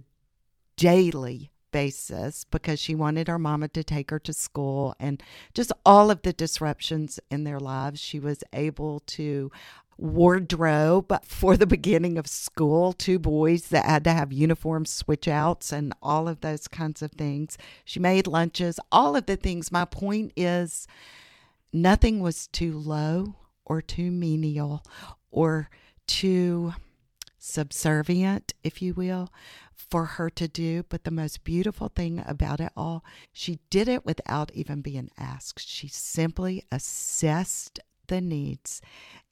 daily 0.78 1.52
basis 1.72 2.46
because 2.46 2.80
she 2.80 2.96
wanted 2.96 3.28
her 3.28 3.40
mama 3.40 3.68
to 3.70 3.84
take 3.84 4.12
her 4.12 4.20
to 4.20 4.34
school 4.34 4.96
and 5.00 5.22
just 5.54 5.72
all 5.86 6.12
of 6.12 6.22
the 6.22 6.34
disruptions 6.34 7.20
in 7.30 7.44
their 7.44 7.60
lives. 7.60 8.00
She 8.00 8.20
was 8.20 8.44
able 8.54 9.02
to 9.08 9.52
wardrobe 9.98 11.14
for 11.24 11.56
the 11.56 11.68
beginning 11.68 12.18
of 12.18 12.28
school, 12.28 12.94
two 12.94 13.20
boys 13.20 13.68
that 13.68 13.86
had 13.86 14.04
to 14.06 14.12
have 14.12 14.34
uniform 14.34 14.86
switch 14.86 15.28
outs 15.28 15.72
and 15.72 15.94
all 16.02 16.28
of 16.28 16.42
those 16.42 16.68
kinds 16.68 17.02
of 17.02 17.12
things. 17.12 17.58
She 17.86 18.00
made 18.00 18.28
lunches, 18.28 18.80
all 18.92 19.16
of 19.16 19.26
the 19.26 19.36
things. 19.36 19.72
My 19.72 19.86
point 19.86 20.34
is 20.36 20.88
nothing 21.72 22.20
was 22.20 22.48
too 22.48 22.78
low 22.78 23.36
or 23.66 23.82
too 23.82 24.12
menial 24.12 24.84
or 25.30 25.70
too 26.08 26.74
subservient, 27.38 28.54
if 28.64 28.82
you 28.82 28.94
will, 28.94 29.30
for 29.74 30.06
her 30.06 30.30
to 30.30 30.48
do. 30.48 30.84
But 30.84 31.04
the 31.04 31.12
most 31.12 31.44
beautiful 31.44 31.90
thing 31.90 32.24
about 32.26 32.60
it 32.60 32.72
all, 32.76 33.04
she 33.32 33.60
did 33.70 33.88
it 33.88 34.06
without 34.06 34.52
even 34.54 34.82
being 34.82 35.10
asked. 35.18 35.68
She 35.68 35.88
simply 35.88 36.66
assessed 36.72 37.80
the 38.12 38.22
needs 38.22 38.82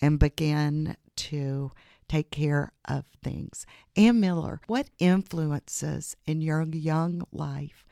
and 0.02 0.18
began 0.18 0.96
to 1.18 1.72
take 2.08 2.32
care 2.32 2.72
of 2.86 3.04
things. 3.22 3.66
Anne 3.96 4.22
Miller, 4.22 4.62
what 4.68 4.90
influences 4.98 6.16
in 6.26 6.42
your 6.42 6.64
young 6.64 7.22
life 7.32 7.86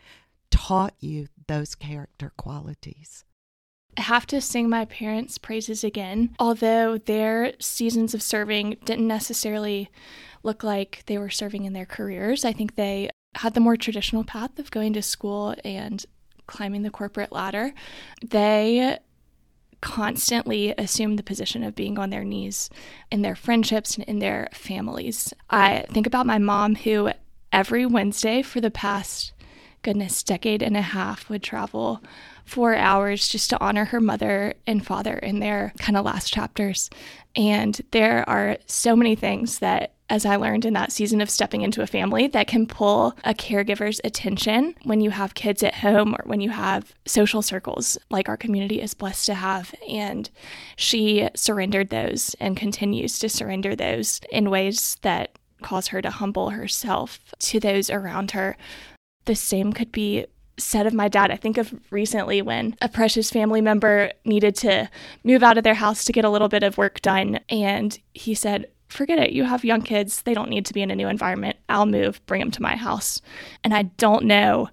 taught 0.50 0.96
you 1.00 1.28
those 1.48 1.76
character 1.76 2.32
qualities? 2.38 3.26
I 3.98 4.02
have 4.02 4.26
to 4.28 4.40
sing 4.40 4.70
my 4.70 4.86
parents' 4.86 5.38
praises 5.38 5.84
again, 5.84 6.36
although 6.40 6.98
their 6.98 7.54
seasons 7.60 8.14
of 8.14 8.22
serving 8.22 8.78
didn't 8.86 9.08
necessarily 9.08 9.90
look 10.42 10.64
like 10.64 11.04
they 11.08 11.18
were 11.18 11.30
serving 11.30 11.66
in 11.66 11.74
their 11.74 11.86
careers. 11.86 12.46
I 12.46 12.54
think 12.54 12.76
they 12.76 13.10
had 13.36 13.56
the 13.56 13.60
more 13.60 13.76
traditional 13.76 14.24
path 14.24 14.58
of 14.58 14.72
going 14.72 14.94
to 14.94 15.02
school 15.02 15.54
and 15.66 16.06
climbing 16.46 16.84
the 16.84 16.90
corporate 16.90 17.34
ladder. 17.34 17.74
They 18.26 19.00
constantly 19.82 20.74
assume 20.78 21.16
the 21.16 21.24
position 21.24 21.64
of 21.64 21.76
being 21.76 22.00
on 22.00 22.10
their 22.10 22.24
knees 22.24 22.70
in 23.12 23.22
their 23.22 23.36
friendships 23.36 23.96
and 23.96 24.06
in 24.06 24.20
their 24.20 24.50
families. 24.52 25.34
I 25.50 25.86
think 25.92 26.08
about 26.08 26.26
my 26.26 26.38
mom, 26.38 26.76
who 26.76 27.12
every 27.52 27.86
Wednesday 27.86 28.42
for 28.42 28.60
the 28.62 28.72
past, 28.72 29.34
goodness, 29.82 30.24
decade 30.24 30.62
and 30.62 30.76
a 30.76 30.82
half 30.82 31.30
would 31.30 31.44
travel 31.44 32.02
four 32.44 32.76
hours 32.76 33.28
just 33.28 33.50
to 33.50 33.62
honor 33.62 33.86
her 33.86 34.00
mother 34.00 34.54
and 34.66 34.86
father 34.86 35.18
in 35.18 35.40
their 35.40 35.74
kind 35.80 35.98
of 35.98 36.06
last 36.06 36.32
chapters. 36.32 36.90
And 37.36 37.80
there 37.92 38.28
are 38.28 38.58
so 38.66 38.96
many 38.96 39.16
things 39.16 39.60
that 39.60 39.94
as 40.10 40.26
I 40.26 40.38
learned 40.38 40.66
in 40.66 40.74
that 40.74 40.92
season 40.92 41.20
of 41.22 41.30
stepping 41.30 41.62
into 41.62 41.82
a 41.82 41.88
family, 41.88 42.28
that 42.28 42.48
can 42.48 42.66
pull 42.66 43.16
a 43.24 43.34
caregiver's 43.34 44.00
attention 44.04 44.76
when 44.84 45.02
you 45.02 45.10
have 45.10 45.34
kids 45.34 45.64
at 45.64 45.76
home 45.76 46.16
or 46.16 46.24
when 46.26 46.40
you 46.40 46.50
have 46.50 46.94
social 47.06 47.42
circles 47.42 47.98
like 48.10 48.30
our 48.30 48.38
community 48.38 48.82
is 48.82 48.94
blessed 48.94 49.26
to 49.26 49.34
have. 49.34 49.74
And 49.90 50.30
she 50.78 51.30
surrendered 51.36 51.90
those 51.90 52.36
and 52.40 52.56
continues 52.56 53.20
to 53.20 53.30
surrender 53.30 53.76
those 53.76 54.22
in 54.32 54.50
ways 54.50 54.98
that 55.02 55.38
cause 55.62 55.88
her 55.88 56.02
to 56.02 56.10
humble 56.10 56.52
herself 56.52 57.20
to 57.40 57.60
those 57.60 57.90
around 57.90 58.32
her. 58.32 58.56
The 59.26 59.36
same 59.36 59.74
could 59.74 59.92
be 59.92 60.26
said 60.58 60.88
of 60.88 60.94
my 60.94 61.08
dad. 61.08 61.32
I 61.32 61.36
think 61.36 61.58
of 61.58 61.74
recently 61.92 62.42
when 62.42 62.76
a 62.82 62.90
precious 62.90 63.30
family 63.30 63.62
member 63.62 64.12
needed 64.26 64.56
to 64.58 64.90
move 65.24 65.44
out 65.44 65.58
of 65.58 65.64
their 65.64 65.76
house 65.76 66.06
to 66.06 66.12
get 66.12 66.26
a 66.26 66.30
little 66.30 66.48
bit 66.48 66.64
of 66.64 66.78
work 66.78 67.02
done. 67.02 67.40
And 67.50 67.98
he 68.14 68.34
said, 68.34 68.68
Forget 68.88 69.20
it. 69.20 69.32
You 69.32 69.44
have 69.44 69.66
young 69.66 69.82
kids. 69.82 70.22
They 70.22 70.34
don't 70.34 70.50
need 70.50 70.66
to 70.66 70.74
be 70.74 70.82
in 70.82 70.92
a 70.92 70.96
new 70.96 71.08
environment. 71.08 71.58
I'll 71.68 71.86
move, 71.86 72.26
bring 72.26 72.40
them 72.40 72.52
to 72.52 72.62
my 72.62 72.76
house. 72.76 73.22
And 73.64 73.74
I 73.74 73.84
don't 73.84 74.26
know 74.26 74.70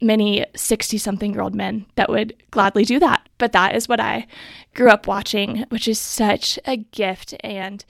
many 0.00 0.46
60 0.54 0.96
something 0.98 1.32
year 1.32 1.42
old 1.42 1.54
men 1.54 1.86
that 1.96 2.08
would 2.08 2.34
gladly 2.50 2.84
do 2.84 2.98
that. 3.00 3.28
But 3.36 3.52
that 3.52 3.74
is 3.74 3.88
what 3.88 4.00
I 4.00 4.26
grew 4.74 4.88
up 4.88 5.06
watching, 5.06 5.64
which 5.68 5.88
is 5.88 5.98
such 5.98 6.58
a 6.64 6.76
gift. 6.76 7.34
And 7.40 7.84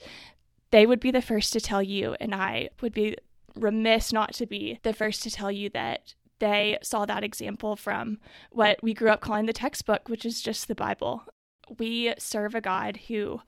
they 0.71 0.85
would 0.85 0.99
be 0.99 1.11
the 1.11 1.21
first 1.21 1.53
to 1.53 1.61
tell 1.61 1.81
you, 1.81 2.15
and 2.19 2.33
I 2.35 2.69
would 2.81 2.93
be 2.93 3.15
remiss 3.55 4.13
not 4.13 4.33
to 4.33 4.45
be 4.45 4.79
the 4.83 4.93
first 4.93 5.23
to 5.23 5.31
tell 5.31 5.51
you 5.51 5.69
that 5.71 6.13
they 6.39 6.77
saw 6.81 7.05
that 7.05 7.23
example 7.23 7.75
from 7.75 8.19
what 8.51 8.81
we 8.81 8.93
grew 8.93 9.09
up 9.09 9.21
calling 9.21 9.45
the 9.45 9.53
textbook, 9.53 10.07
which 10.07 10.25
is 10.25 10.41
just 10.41 10.67
the 10.67 10.75
Bible. 10.75 11.23
We 11.77 12.13
serve 12.17 12.55
a 12.55 12.61
God 12.61 12.97
who 13.07 13.41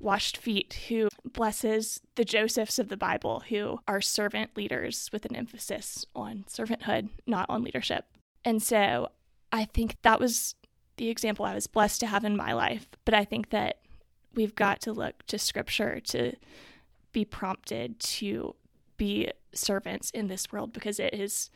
washed 0.00 0.36
feet, 0.36 0.86
who 0.88 1.08
blesses 1.24 2.00
the 2.14 2.24
Josephs 2.24 2.78
of 2.78 2.88
the 2.88 2.96
Bible, 2.96 3.42
who 3.48 3.80
are 3.88 4.00
servant 4.00 4.56
leaders 4.56 5.10
with 5.12 5.24
an 5.24 5.34
emphasis 5.34 6.04
on 6.14 6.44
servanthood, 6.48 7.08
not 7.26 7.48
on 7.48 7.62
leadership. 7.62 8.04
And 8.44 8.62
so 8.62 9.08
I 9.52 9.64
think 9.64 9.96
that 10.02 10.20
was 10.20 10.54
the 10.96 11.08
example 11.08 11.44
I 11.44 11.54
was 11.54 11.66
blessed 11.66 12.00
to 12.00 12.06
have 12.06 12.24
in 12.24 12.36
my 12.36 12.52
life. 12.52 12.88
But 13.04 13.14
I 13.14 13.24
think 13.24 13.50
that 13.50 13.78
we've 14.34 14.54
got 14.54 14.80
to 14.82 14.92
look 14.92 15.24
to 15.26 15.38
scripture 15.38 16.00
to 16.00 16.32
be 17.12 17.24
prompted 17.24 17.98
to 17.98 18.54
be 18.96 19.30
servants 19.52 20.10
in 20.10 20.28
this 20.28 20.52
world 20.52 20.72
because 20.72 21.00
it 21.00 21.14
is 21.14 21.50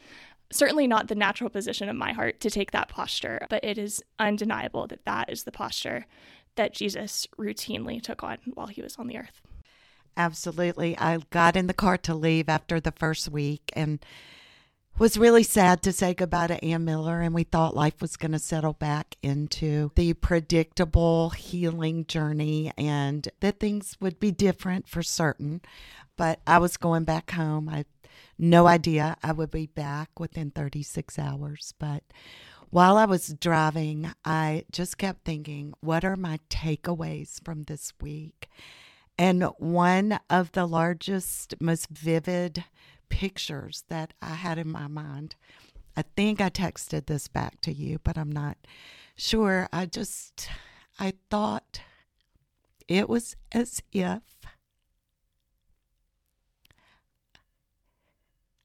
certainly 0.50 0.86
not 0.86 1.08
the 1.08 1.14
natural 1.14 1.50
position 1.50 1.88
of 1.88 1.96
my 1.96 2.12
heart 2.12 2.40
to 2.40 2.50
take 2.50 2.70
that 2.70 2.88
posture, 2.88 3.46
but 3.48 3.64
it 3.64 3.78
is 3.78 4.02
undeniable 4.18 4.86
that 4.86 5.04
that 5.04 5.30
is 5.30 5.44
the 5.44 5.52
posture 5.52 6.06
that 6.56 6.74
Jesus 6.74 7.26
routinely 7.38 8.00
took 8.02 8.22
on 8.22 8.38
while 8.54 8.66
he 8.66 8.82
was 8.82 8.96
on 8.96 9.06
the 9.06 9.18
earth. 9.18 9.40
Absolutely. 10.16 10.96
I 10.98 11.18
got 11.30 11.56
in 11.56 11.66
the 11.66 11.74
car 11.74 11.96
to 11.98 12.14
leave 12.14 12.48
after 12.48 12.80
the 12.80 12.92
first 12.92 13.30
week 13.30 13.70
and 13.74 14.04
was 14.98 15.16
really 15.16 15.42
sad 15.42 15.82
to 15.82 15.92
say 15.92 16.12
goodbye 16.12 16.48
to 16.48 16.62
Anne 16.62 16.84
Miller, 16.84 17.22
and 17.22 17.34
we 17.34 17.44
thought 17.44 17.74
life 17.74 18.02
was 18.02 18.16
going 18.16 18.32
to 18.32 18.38
settle 18.38 18.74
back 18.74 19.16
into 19.22 19.90
the 19.94 20.12
predictable 20.12 21.30
healing 21.30 22.04
journey 22.04 22.72
and 22.76 23.28
that 23.40 23.58
things 23.58 23.96
would 24.00 24.20
be 24.20 24.30
different 24.30 24.86
for 24.86 25.02
certain. 25.02 25.62
But 26.18 26.40
I 26.46 26.58
was 26.58 26.76
going 26.76 27.04
back 27.04 27.30
home. 27.30 27.70
I 27.70 27.86
no 28.38 28.66
idea 28.66 29.16
I 29.22 29.32
would 29.32 29.50
be 29.50 29.66
back 29.66 30.18
within 30.18 30.50
36 30.50 31.18
hours. 31.18 31.72
But 31.78 32.02
while 32.72 32.96
I 32.96 33.04
was 33.04 33.34
driving, 33.38 34.10
I 34.24 34.64
just 34.72 34.96
kept 34.96 35.26
thinking, 35.26 35.74
what 35.80 36.06
are 36.06 36.16
my 36.16 36.40
takeaways 36.48 37.38
from 37.44 37.64
this 37.64 37.92
week? 38.00 38.48
And 39.18 39.42
one 39.58 40.18
of 40.30 40.52
the 40.52 40.64
largest, 40.64 41.54
most 41.60 41.88
vivid 41.90 42.64
pictures 43.10 43.84
that 43.90 44.14
I 44.22 44.36
had 44.36 44.56
in 44.56 44.70
my 44.70 44.86
mind, 44.86 45.36
I 45.98 46.04
think 46.16 46.40
I 46.40 46.48
texted 46.48 47.04
this 47.04 47.28
back 47.28 47.60
to 47.60 47.74
you, 47.74 47.98
but 48.02 48.16
I'm 48.16 48.32
not 48.32 48.56
sure. 49.16 49.68
I 49.70 49.84
just, 49.84 50.48
I 50.98 51.12
thought 51.28 51.82
it 52.88 53.06
was 53.06 53.36
as 53.52 53.82
if 53.92 54.22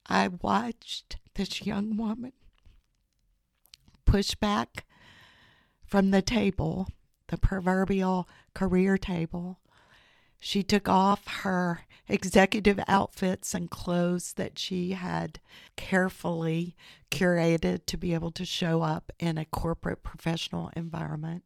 I 0.06 0.30
watched 0.30 1.18
this 1.36 1.66
young 1.66 1.98
woman 1.98 2.32
push 4.08 4.34
back 4.34 4.86
from 5.86 6.10
the 6.10 6.24
table, 6.24 6.88
the 7.28 7.38
proverbial 7.38 8.28
career 8.56 8.98
table. 8.98 9.60
She 10.40 10.64
took 10.64 10.88
off 10.88 11.28
her 11.42 11.82
executive 12.08 12.80
outfits 12.88 13.54
and 13.54 13.70
clothes 13.70 14.34
that 14.34 14.58
she 14.58 14.92
had 14.92 15.40
carefully 15.76 16.76
curated 17.12 17.86
to 17.88 17.98
be 17.98 18.14
able 18.14 18.32
to 18.32 18.46
show 18.46 18.82
up 18.82 19.12
in 19.20 19.38
a 19.38 19.46
corporate 19.46 20.04
professional 20.04 20.72
environment. 20.76 21.44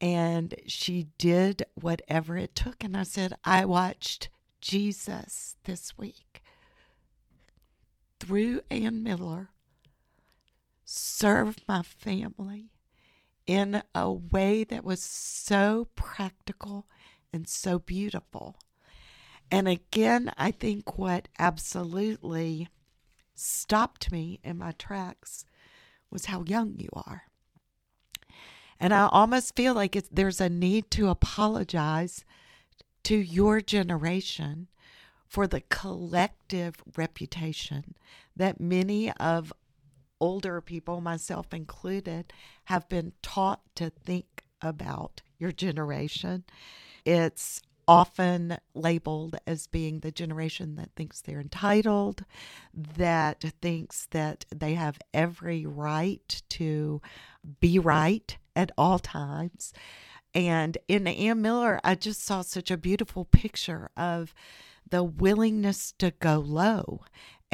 And 0.00 0.54
she 0.66 1.08
did 1.16 1.64
whatever 1.74 2.36
it 2.36 2.54
took. 2.54 2.82
And 2.82 2.96
I 2.96 3.04
said, 3.04 3.34
I 3.44 3.64
watched 3.64 4.28
Jesus 4.60 5.56
this 5.64 5.96
week 5.96 6.42
through 8.18 8.62
Anne 8.70 9.02
Miller 9.02 9.50
serve 10.84 11.56
my 11.66 11.82
family 11.82 12.70
in 13.46 13.82
a 13.94 14.12
way 14.12 14.64
that 14.64 14.84
was 14.84 15.02
so 15.02 15.88
practical 15.94 16.86
and 17.32 17.48
so 17.48 17.78
beautiful. 17.78 18.56
And 19.50 19.68
again, 19.68 20.32
I 20.38 20.50
think 20.50 20.98
what 20.98 21.28
absolutely 21.38 22.68
stopped 23.34 24.10
me 24.10 24.40
in 24.42 24.58
my 24.58 24.72
tracks 24.72 25.44
was 26.10 26.26
how 26.26 26.44
young 26.44 26.74
you 26.78 26.88
are. 26.92 27.24
And 28.80 28.92
I 28.92 29.08
almost 29.08 29.56
feel 29.56 29.74
like 29.74 29.96
there's 30.10 30.40
a 30.40 30.48
need 30.48 30.90
to 30.92 31.08
apologize 31.08 32.24
to 33.04 33.16
your 33.16 33.60
generation 33.60 34.68
for 35.26 35.46
the 35.46 35.62
collective 35.62 36.76
reputation 36.96 37.94
that 38.36 38.60
many 38.60 39.10
of 39.12 39.52
older 40.20 40.60
people, 40.60 41.00
myself 41.00 41.52
included, 41.52 42.32
have 42.64 42.88
been 42.88 43.12
taught 43.22 43.60
to 43.76 43.90
think 43.90 44.44
about 44.60 45.22
your 45.38 45.52
generation. 45.52 46.44
It's 47.04 47.60
often 47.86 48.56
labeled 48.74 49.36
as 49.46 49.66
being 49.66 50.00
the 50.00 50.10
generation 50.10 50.76
that 50.76 50.90
thinks 50.96 51.20
they're 51.20 51.40
entitled, 51.40 52.24
that 52.72 53.44
thinks 53.60 54.06
that 54.10 54.46
they 54.54 54.74
have 54.74 54.98
every 55.12 55.66
right 55.66 56.42
to 56.48 57.02
be 57.60 57.78
right 57.78 58.36
at 58.56 58.70
all 58.78 58.98
times. 58.98 59.72
And 60.34 60.78
in 60.88 61.06
Anne 61.06 61.42
Miller, 61.42 61.80
I 61.84 61.94
just 61.94 62.24
saw 62.24 62.42
such 62.42 62.70
a 62.70 62.76
beautiful 62.76 63.24
picture 63.24 63.90
of 63.96 64.34
the 64.88 65.04
willingness 65.04 65.92
to 65.98 66.12
go 66.12 66.38
low 66.38 67.02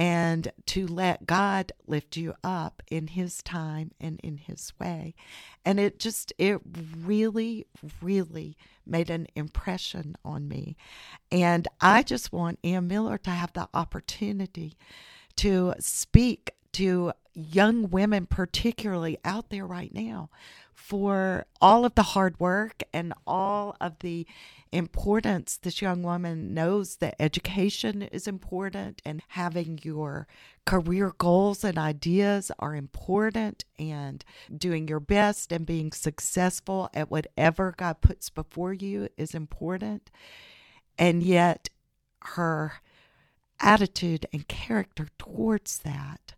and 0.00 0.50
to 0.64 0.86
let 0.86 1.26
God 1.26 1.72
lift 1.86 2.16
you 2.16 2.32
up 2.42 2.82
in 2.90 3.08
His 3.08 3.42
time 3.42 3.90
and 4.00 4.18
in 4.20 4.38
His 4.38 4.72
way. 4.80 5.14
And 5.62 5.78
it 5.78 5.98
just, 5.98 6.32
it 6.38 6.58
really, 7.04 7.66
really 8.00 8.56
made 8.86 9.10
an 9.10 9.26
impression 9.36 10.16
on 10.24 10.48
me. 10.48 10.78
And 11.30 11.68
I 11.82 12.02
just 12.02 12.32
want 12.32 12.58
Anne 12.64 12.88
Miller 12.88 13.18
to 13.18 13.30
have 13.30 13.52
the 13.52 13.68
opportunity 13.74 14.78
to 15.36 15.74
speak 15.80 16.52
to 16.72 17.12
young 17.34 17.90
women, 17.90 18.24
particularly 18.24 19.18
out 19.22 19.50
there 19.50 19.66
right 19.66 19.92
now, 19.92 20.30
for 20.80 21.44
all 21.60 21.84
of 21.84 21.94
the 21.94 22.02
hard 22.02 22.40
work 22.40 22.82
and 22.92 23.12
all 23.26 23.76
of 23.80 23.98
the 24.00 24.26
importance 24.72 25.58
this 25.58 25.82
young 25.82 26.02
woman 26.02 26.54
knows 26.54 26.96
that 26.96 27.14
education 27.20 28.02
is 28.02 28.26
important 28.26 29.02
and 29.04 29.22
having 29.28 29.78
your 29.82 30.26
career 30.64 31.12
goals 31.18 31.64
and 31.64 31.76
ideas 31.76 32.50
are 32.58 32.74
important 32.74 33.64
and 33.78 34.24
doing 34.56 34.88
your 34.88 35.00
best 35.00 35.52
and 35.52 35.66
being 35.66 35.92
successful 35.92 36.88
at 36.94 37.10
whatever 37.10 37.74
God 37.76 38.00
puts 38.00 38.30
before 38.30 38.72
you 38.72 39.08
is 39.18 39.34
important. 39.34 40.10
And 40.98 41.22
yet 41.22 41.68
her 42.22 42.80
attitude 43.60 44.24
and 44.32 44.48
character 44.48 45.08
towards 45.18 45.80
that 45.80 46.34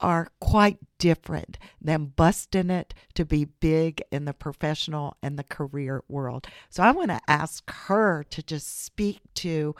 are 0.00 0.28
quite 0.40 0.78
different 0.98 1.58
than 1.80 2.12
busting 2.16 2.70
it 2.70 2.94
to 3.14 3.24
be 3.24 3.44
big 3.44 4.02
in 4.10 4.24
the 4.24 4.32
professional 4.32 5.16
and 5.22 5.38
the 5.38 5.44
career 5.44 6.02
world. 6.08 6.46
So 6.68 6.82
I 6.82 6.90
want 6.90 7.10
to 7.10 7.20
ask 7.28 7.70
her 7.70 8.24
to 8.30 8.42
just 8.42 8.84
speak 8.84 9.20
to 9.34 9.74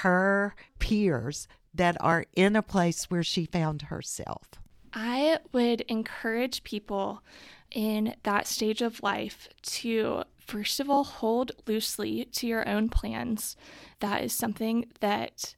her 0.00 0.54
peers 0.78 1.48
that 1.74 1.96
are 2.00 2.24
in 2.34 2.56
a 2.56 2.62
place 2.62 3.04
where 3.10 3.22
she 3.22 3.44
found 3.44 3.82
herself. 3.82 4.48
I 4.92 5.38
would 5.52 5.82
encourage 5.82 6.64
people 6.64 7.22
in 7.70 8.14
that 8.22 8.46
stage 8.46 8.80
of 8.80 9.02
life 9.02 9.48
to 9.62 10.24
first 10.38 10.80
of 10.80 10.88
all 10.88 11.04
hold 11.04 11.52
loosely 11.66 12.24
to 12.24 12.46
your 12.46 12.66
own 12.68 12.88
plans. 12.88 13.56
That 14.00 14.22
is 14.22 14.32
something 14.32 14.86
that 15.00 15.54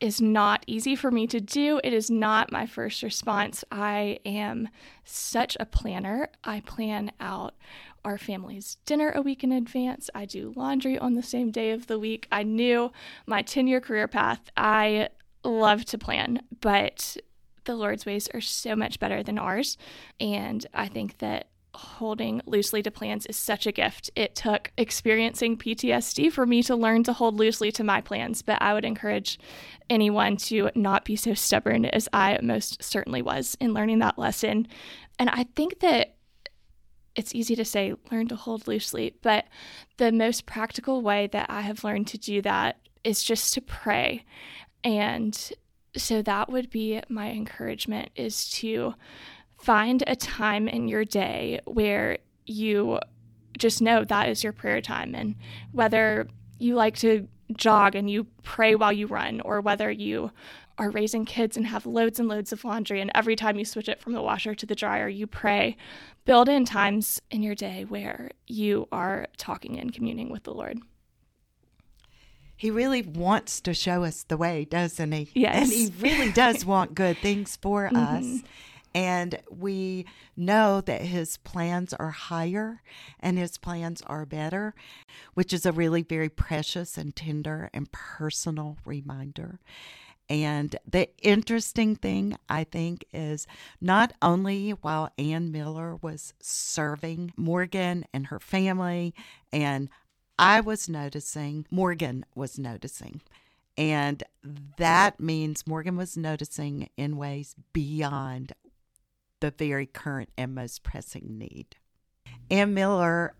is 0.00 0.20
not 0.20 0.64
easy 0.66 0.96
for 0.96 1.10
me 1.10 1.26
to 1.28 1.40
do. 1.40 1.80
It 1.82 1.92
is 1.92 2.10
not 2.10 2.52
my 2.52 2.66
first 2.66 3.02
response. 3.02 3.64
I 3.70 4.18
am 4.24 4.68
such 5.04 5.56
a 5.60 5.66
planner. 5.66 6.28
I 6.42 6.60
plan 6.60 7.12
out 7.20 7.54
our 8.04 8.18
family's 8.18 8.76
dinner 8.84 9.10
a 9.14 9.22
week 9.22 9.42
in 9.42 9.52
advance. 9.52 10.10
I 10.14 10.26
do 10.26 10.52
laundry 10.56 10.98
on 10.98 11.14
the 11.14 11.22
same 11.22 11.50
day 11.50 11.70
of 11.70 11.86
the 11.86 11.98
week. 11.98 12.28
I 12.30 12.42
knew 12.42 12.92
my 13.26 13.42
10 13.42 13.66
year 13.66 13.80
career 13.80 14.08
path. 14.08 14.50
I 14.56 15.08
love 15.42 15.84
to 15.86 15.98
plan, 15.98 16.42
but 16.60 17.16
the 17.64 17.74
Lord's 17.74 18.04
ways 18.04 18.28
are 18.34 18.40
so 18.40 18.76
much 18.76 19.00
better 19.00 19.22
than 19.22 19.38
ours. 19.38 19.78
And 20.20 20.66
I 20.74 20.88
think 20.88 21.18
that 21.18 21.48
holding 21.74 22.40
loosely 22.46 22.82
to 22.82 22.90
plans 22.90 23.26
is 23.26 23.36
such 23.36 23.66
a 23.66 23.72
gift. 23.72 24.10
It 24.16 24.34
took 24.34 24.72
experiencing 24.78 25.56
PTSD 25.56 26.32
for 26.32 26.46
me 26.46 26.62
to 26.62 26.76
learn 26.76 27.02
to 27.04 27.12
hold 27.12 27.38
loosely 27.38 27.70
to 27.72 27.84
my 27.84 28.00
plans, 28.00 28.42
but 28.42 28.60
I 28.62 28.74
would 28.74 28.84
encourage 28.84 29.38
anyone 29.90 30.36
to 30.38 30.70
not 30.74 31.04
be 31.04 31.16
so 31.16 31.34
stubborn 31.34 31.84
as 31.84 32.08
I 32.12 32.38
most 32.42 32.82
certainly 32.82 33.22
was 33.22 33.56
in 33.60 33.74
learning 33.74 33.98
that 34.00 34.18
lesson. 34.18 34.68
And 35.18 35.30
I 35.30 35.46
think 35.56 35.80
that 35.80 36.16
it's 37.14 37.34
easy 37.34 37.54
to 37.56 37.64
say 37.64 37.94
learn 38.10 38.28
to 38.28 38.36
hold 38.36 38.66
loosely, 38.66 39.14
but 39.22 39.46
the 39.98 40.10
most 40.10 40.46
practical 40.46 41.02
way 41.02 41.28
that 41.28 41.48
I 41.48 41.60
have 41.60 41.84
learned 41.84 42.08
to 42.08 42.18
do 42.18 42.42
that 42.42 42.78
is 43.04 43.22
just 43.22 43.54
to 43.54 43.60
pray. 43.60 44.24
And 44.82 45.52
so 45.96 46.22
that 46.22 46.50
would 46.50 46.70
be 46.70 47.00
my 47.08 47.30
encouragement 47.30 48.10
is 48.16 48.50
to 48.50 48.94
find 49.64 50.04
a 50.06 50.14
time 50.14 50.68
in 50.68 50.88
your 50.88 51.06
day 51.06 51.58
where 51.64 52.18
you 52.44 52.98
just 53.56 53.80
know 53.80 54.04
that 54.04 54.28
is 54.28 54.44
your 54.44 54.52
prayer 54.52 54.82
time. 54.82 55.14
And 55.14 55.36
whether 55.72 56.28
you 56.58 56.74
like 56.74 56.96
to 56.98 57.26
jog 57.56 57.94
and 57.94 58.10
you 58.10 58.26
pray 58.42 58.74
while 58.74 58.92
you 58.92 59.06
run, 59.06 59.40
or 59.40 59.62
whether 59.62 59.90
you 59.90 60.30
are 60.76 60.90
raising 60.90 61.24
kids 61.24 61.56
and 61.56 61.66
have 61.66 61.86
loads 61.86 62.20
and 62.20 62.28
loads 62.28 62.52
of 62.52 62.62
laundry, 62.62 63.00
and 63.00 63.10
every 63.14 63.36
time 63.36 63.58
you 63.58 63.64
switch 63.64 63.88
it 63.88 64.00
from 64.00 64.12
the 64.12 64.20
washer 64.20 64.54
to 64.54 64.66
the 64.66 64.74
dryer, 64.74 65.08
you 65.08 65.26
pray. 65.26 65.76
Build 66.26 66.48
in 66.48 66.66
times 66.66 67.22
in 67.30 67.42
your 67.42 67.54
day 67.54 67.84
where 67.84 68.30
you 68.46 68.86
are 68.92 69.28
talking 69.38 69.78
and 69.78 69.94
communing 69.94 70.30
with 70.30 70.42
the 70.42 70.54
Lord. 70.54 70.78
He 72.56 72.70
really 72.70 73.02
wants 73.02 73.60
to 73.62 73.72
show 73.72 74.04
us 74.04 74.24
the 74.24 74.36
way, 74.36 74.64
doesn't 74.64 75.12
he? 75.12 75.30
Yes. 75.34 75.62
And 75.62 75.72
he 75.72 75.92
really 76.00 76.32
does 76.32 76.64
want 76.66 76.94
good 76.94 77.16
things 77.18 77.56
for 77.56 77.88
mm-hmm. 77.92 77.96
us. 77.96 78.42
And 78.94 79.40
we 79.50 80.06
know 80.36 80.80
that 80.80 81.02
his 81.02 81.36
plans 81.38 81.92
are 81.92 82.10
higher 82.10 82.80
and 83.18 83.36
his 83.36 83.58
plans 83.58 84.02
are 84.06 84.24
better, 84.24 84.74
which 85.34 85.52
is 85.52 85.66
a 85.66 85.72
really 85.72 86.02
very 86.02 86.28
precious 86.28 86.96
and 86.96 87.14
tender 87.14 87.70
and 87.74 87.90
personal 87.90 88.78
reminder. 88.84 89.58
And 90.28 90.76
the 90.90 91.08
interesting 91.22 91.96
thing, 91.96 92.36
I 92.48 92.64
think, 92.64 93.04
is 93.12 93.46
not 93.80 94.12
only 94.22 94.70
while 94.70 95.12
Anne 95.18 95.52
Miller 95.52 95.96
was 95.96 96.32
serving 96.40 97.32
Morgan 97.36 98.06
and 98.14 98.28
her 98.28 98.40
family, 98.40 99.12
and 99.52 99.90
I 100.38 100.60
was 100.60 100.88
noticing, 100.88 101.66
Morgan 101.70 102.24
was 102.34 102.58
noticing. 102.58 103.20
And 103.76 104.22
that 104.78 105.20
means 105.20 105.66
Morgan 105.66 105.96
was 105.96 106.16
noticing 106.16 106.88
in 106.96 107.16
ways 107.16 107.54
beyond 107.72 108.54
the 109.40 109.50
very 109.50 109.86
current 109.86 110.30
and 110.36 110.54
most 110.54 110.82
pressing 110.82 111.38
need. 111.38 111.76
Anne 112.50 112.74
Miller, 112.74 113.34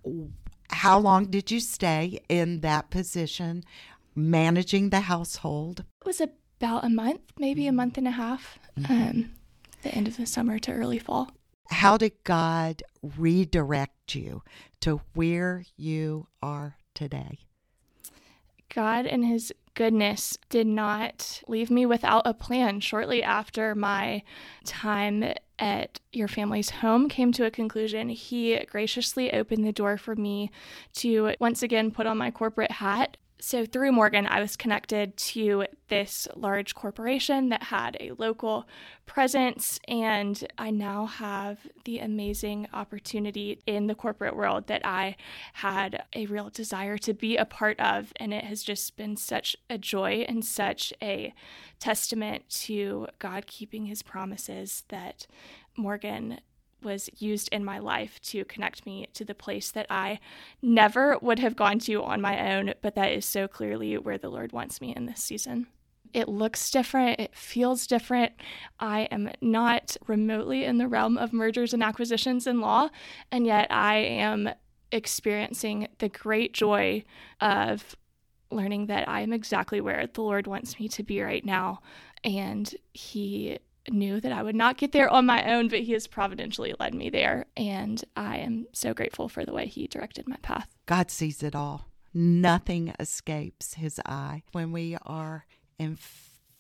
how 0.70 0.98
long 0.98 1.26
did 1.26 1.50
you 1.50 1.61
stay 1.61 2.20
in 2.28 2.61
that 2.61 2.90
position, 2.90 3.64
managing 4.14 4.90
the 4.90 5.00
household? 5.00 5.85
It 6.00 6.07
was 6.07 6.20
about 6.20 6.85
a 6.85 6.88
month, 6.88 7.20
maybe 7.38 7.66
a 7.66 7.72
month 7.72 7.98
and 7.98 8.09
a 8.09 8.12
half, 8.12 8.59
mm-hmm. 8.78 8.92
um, 8.92 9.30
the 9.83 9.94
end 9.94 10.09
of 10.09 10.16
the 10.16 10.26
summer 10.26 10.59
to 10.61 10.72
early 10.72 10.98
fall. 10.98 11.30
How 11.70 11.96
did 11.96 12.12
God 12.24 12.83
redirect 13.02 14.14
you 14.14 14.42
to 14.80 15.00
where 15.14 15.64
you 15.76 16.26
are 16.42 16.76
today? 16.94 17.38
God, 18.74 19.07
in 19.07 19.22
His 19.22 19.52
goodness, 19.74 20.37
did 20.48 20.66
not 20.66 21.42
leave 21.48 21.70
me 21.70 21.87
without 21.87 22.22
a 22.26 22.35
plan. 22.35 22.80
Shortly 22.80 23.22
after 23.22 23.74
my 23.74 24.22
time 24.64 25.35
at 25.59 26.01
your 26.12 26.29
family's 26.29 26.71
home 26.71 27.09
came 27.09 27.33
to 27.33 27.45
a 27.45 27.51
conclusion, 27.51 28.09
He 28.09 28.59
graciously 28.71 29.33
opened 29.33 29.64
the 29.64 29.73
door 29.73 29.97
for 29.97 30.17
me 30.17 30.51
to 30.95 31.35
once 31.40 31.62
again 31.62 31.90
put 31.90 32.07
on 32.07 32.19
my 32.19 32.31
corporate 32.31 32.73
hat 32.73 33.17
so 33.44 33.66
through 33.66 33.92
Morgan, 33.92 34.26
I 34.26 34.40
was 34.40 34.57
connected 34.57 35.18
to 35.18 35.66
this 35.88 36.26
large 36.35 36.74
corporation 36.74 37.50
that 37.50 37.64
had 37.64 37.94
a 38.00 38.12
local 38.12 38.66
presence, 39.04 39.78
and 39.87 40.42
I 40.57 40.70
now 40.70 41.04
have 41.04 41.59
the 41.85 41.98
amazing 41.98 42.68
opportunity 42.72 43.61
in 43.66 43.87
the 43.87 43.94
corporate 43.94 44.35
world 44.35 44.68
that 44.68 44.80
I 44.87 45.16
had 45.52 46.04
a 46.14 46.24
real 46.24 46.48
desire 46.48 46.96
to 46.96 47.12
be 47.12 47.37
a 47.37 47.44
part 47.44 47.78
of. 47.78 48.14
And 48.16 48.33
it 48.33 48.44
has 48.44 48.62
just 48.62 48.96
been 48.96 49.14
such 49.14 49.59
a 49.68 49.76
joy 49.76 50.24
and 50.26 50.42
such 50.42 50.94
a 51.02 51.35
testament 51.78 52.48
to 52.48 53.09
God 53.18 53.46
keeping 53.46 53.85
his 53.85 54.02
promises 54.02 54.85
that 54.88 55.26
Morgan 55.76 56.40
was 56.85 57.11
used 57.18 57.49
in 57.51 57.64
my 57.64 57.79
life 57.79 58.20
to 58.23 58.44
connect 58.44 58.87
me 58.87 59.07
to 59.14 59.25
the 59.25 59.35
place 59.35 59.70
that 59.70 59.87
I 59.90 60.20
never 60.62 61.18
would 61.18 61.38
have 61.38 61.57
gone 61.57 61.79
to 61.81 62.03
on 62.03 62.20
my 62.20 62.55
own, 62.55 62.75
but 62.83 62.94
that 62.94 63.12
is 63.12 63.25
so 63.25 63.49
clearly 63.49 63.97
where 63.99 64.18
the 64.18 64.29
Lord 64.29 64.53
wants 64.53 64.81
me 64.81 64.94
in 64.94 65.07
this 65.07 65.23
season. 65.23 65.66
It 66.12 66.29
looks 66.29 66.70
different, 66.70 67.18
it 67.18 67.35
feels 67.35 67.88
different. 67.88 68.35
I 68.79 69.09
am 69.11 69.31
not 69.40 69.97
remotely 70.07 70.64
in 70.64 70.79
the 70.79 70.87
realm 70.87 71.18
of 71.18 71.33
mergers 71.33 71.75
and 71.75 71.83
acquisitions 71.83 72.47
in 72.47 72.61
law, 72.61 72.90
and 73.33 73.47
yet 73.47 73.66
I 73.70 73.97
am 73.97 74.51
experiencing 74.92 75.88
the 75.99 76.09
great 76.09 76.55
joy 76.55 77.03
of 77.40 77.97
learning 78.51 78.87
that 78.87 79.09
I 79.09 79.23
am 79.23 79.33
exactly 79.33 79.81
where 79.81 80.07
the 80.07 80.23
Lord 80.23 80.47
wants 80.47 80.79
me 80.79 80.88
to 80.88 81.03
be 81.03 81.20
right 81.20 81.44
now. 81.44 81.81
And 82.23 82.73
He 82.92 83.59
knew 83.90 84.20
that 84.20 84.33
I 84.33 84.42
would 84.42 84.55
not 84.55 84.77
get 84.77 84.92
there 84.92 85.09
on 85.09 85.27
my 85.27 85.44
own, 85.53 85.68
but 85.68 85.81
He 85.81 85.92
has 85.92 86.07
providentially 86.07 86.75
led 86.79 86.94
me 86.94 87.11
there. 87.11 87.47
And 87.57 88.03
I 88.16 88.38
am 88.38 88.66
so 88.73 88.94
grateful 88.94 89.29
for 89.29 89.44
the 89.44 89.53
way 89.53 89.66
He 89.66 89.87
directed 89.87 90.29
my 90.29 90.37
path. 90.42 90.75
God 90.87 91.11
sees 91.11 91.42
it 91.42 91.55
all, 91.55 91.90
nothing 92.12 92.94
escapes 92.99 93.75
His 93.75 94.01
eye. 94.07 94.42
When 94.53 94.73
we 94.73 94.97
are 95.05 95.47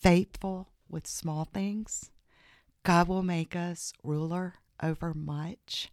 faithful 0.00 0.68
with 0.88 1.06
small 1.06 1.44
things, 1.46 2.10
God 2.84 3.08
will 3.08 3.22
make 3.22 3.56
us 3.56 3.92
ruler 4.02 4.54
over 4.82 5.14
much. 5.14 5.90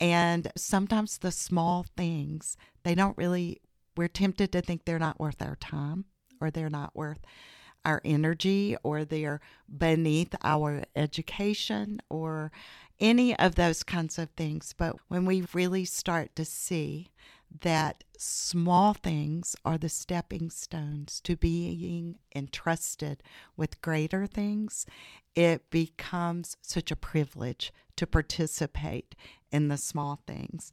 And 0.00 0.50
sometimes 0.56 1.18
the 1.18 1.32
small 1.32 1.86
things, 1.96 2.56
they 2.82 2.94
don't 2.94 3.16
really, 3.16 3.60
we're 3.96 4.08
tempted 4.08 4.52
to 4.52 4.60
think 4.60 4.84
they're 4.84 4.98
not 4.98 5.20
worth 5.20 5.42
our 5.42 5.56
time 5.56 6.06
or 6.40 6.50
they're 6.50 6.70
not 6.70 6.96
worth 6.96 7.18
our 7.84 8.00
energy 8.04 8.76
or 8.82 9.04
they're 9.04 9.40
beneath 9.68 10.34
our 10.42 10.84
education 10.96 12.00
or 12.08 12.50
any 13.00 13.36
of 13.38 13.54
those 13.54 13.82
kinds 13.82 14.18
of 14.18 14.30
things. 14.30 14.74
But 14.76 14.96
when 15.08 15.24
we 15.24 15.44
really 15.52 15.84
start 15.84 16.34
to 16.36 16.44
see 16.44 17.08
that 17.60 18.04
small 18.18 18.92
things 18.92 19.56
are 19.64 19.78
the 19.78 19.88
stepping 19.88 20.50
stones 20.50 21.20
to 21.22 21.36
being 21.36 22.18
entrusted 22.34 23.22
with 23.56 23.80
greater 23.80 24.26
things, 24.26 24.84
it 25.34 25.70
becomes 25.70 26.56
such 26.60 26.90
a 26.90 26.96
privilege 26.96 27.72
to 27.96 28.06
participate 28.06 29.14
in 29.50 29.68
the 29.68 29.78
small 29.78 30.20
things. 30.26 30.72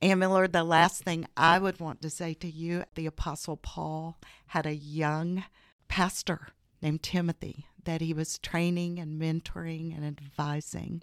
Anne 0.00 0.18
Miller, 0.18 0.46
the 0.46 0.64
last 0.64 1.02
thing 1.02 1.26
I 1.36 1.58
would 1.58 1.80
want 1.80 2.02
to 2.02 2.10
say 2.10 2.34
to 2.34 2.50
you, 2.50 2.84
the 2.94 3.06
Apostle 3.06 3.56
Paul 3.56 4.18
had 4.48 4.66
a 4.66 4.74
young 4.74 5.44
pastor 5.92 6.48
named 6.80 7.02
Timothy 7.02 7.66
that 7.84 8.00
he 8.00 8.14
was 8.14 8.38
training 8.38 8.98
and 8.98 9.20
mentoring 9.20 9.94
and 9.94 10.06
advising. 10.06 11.02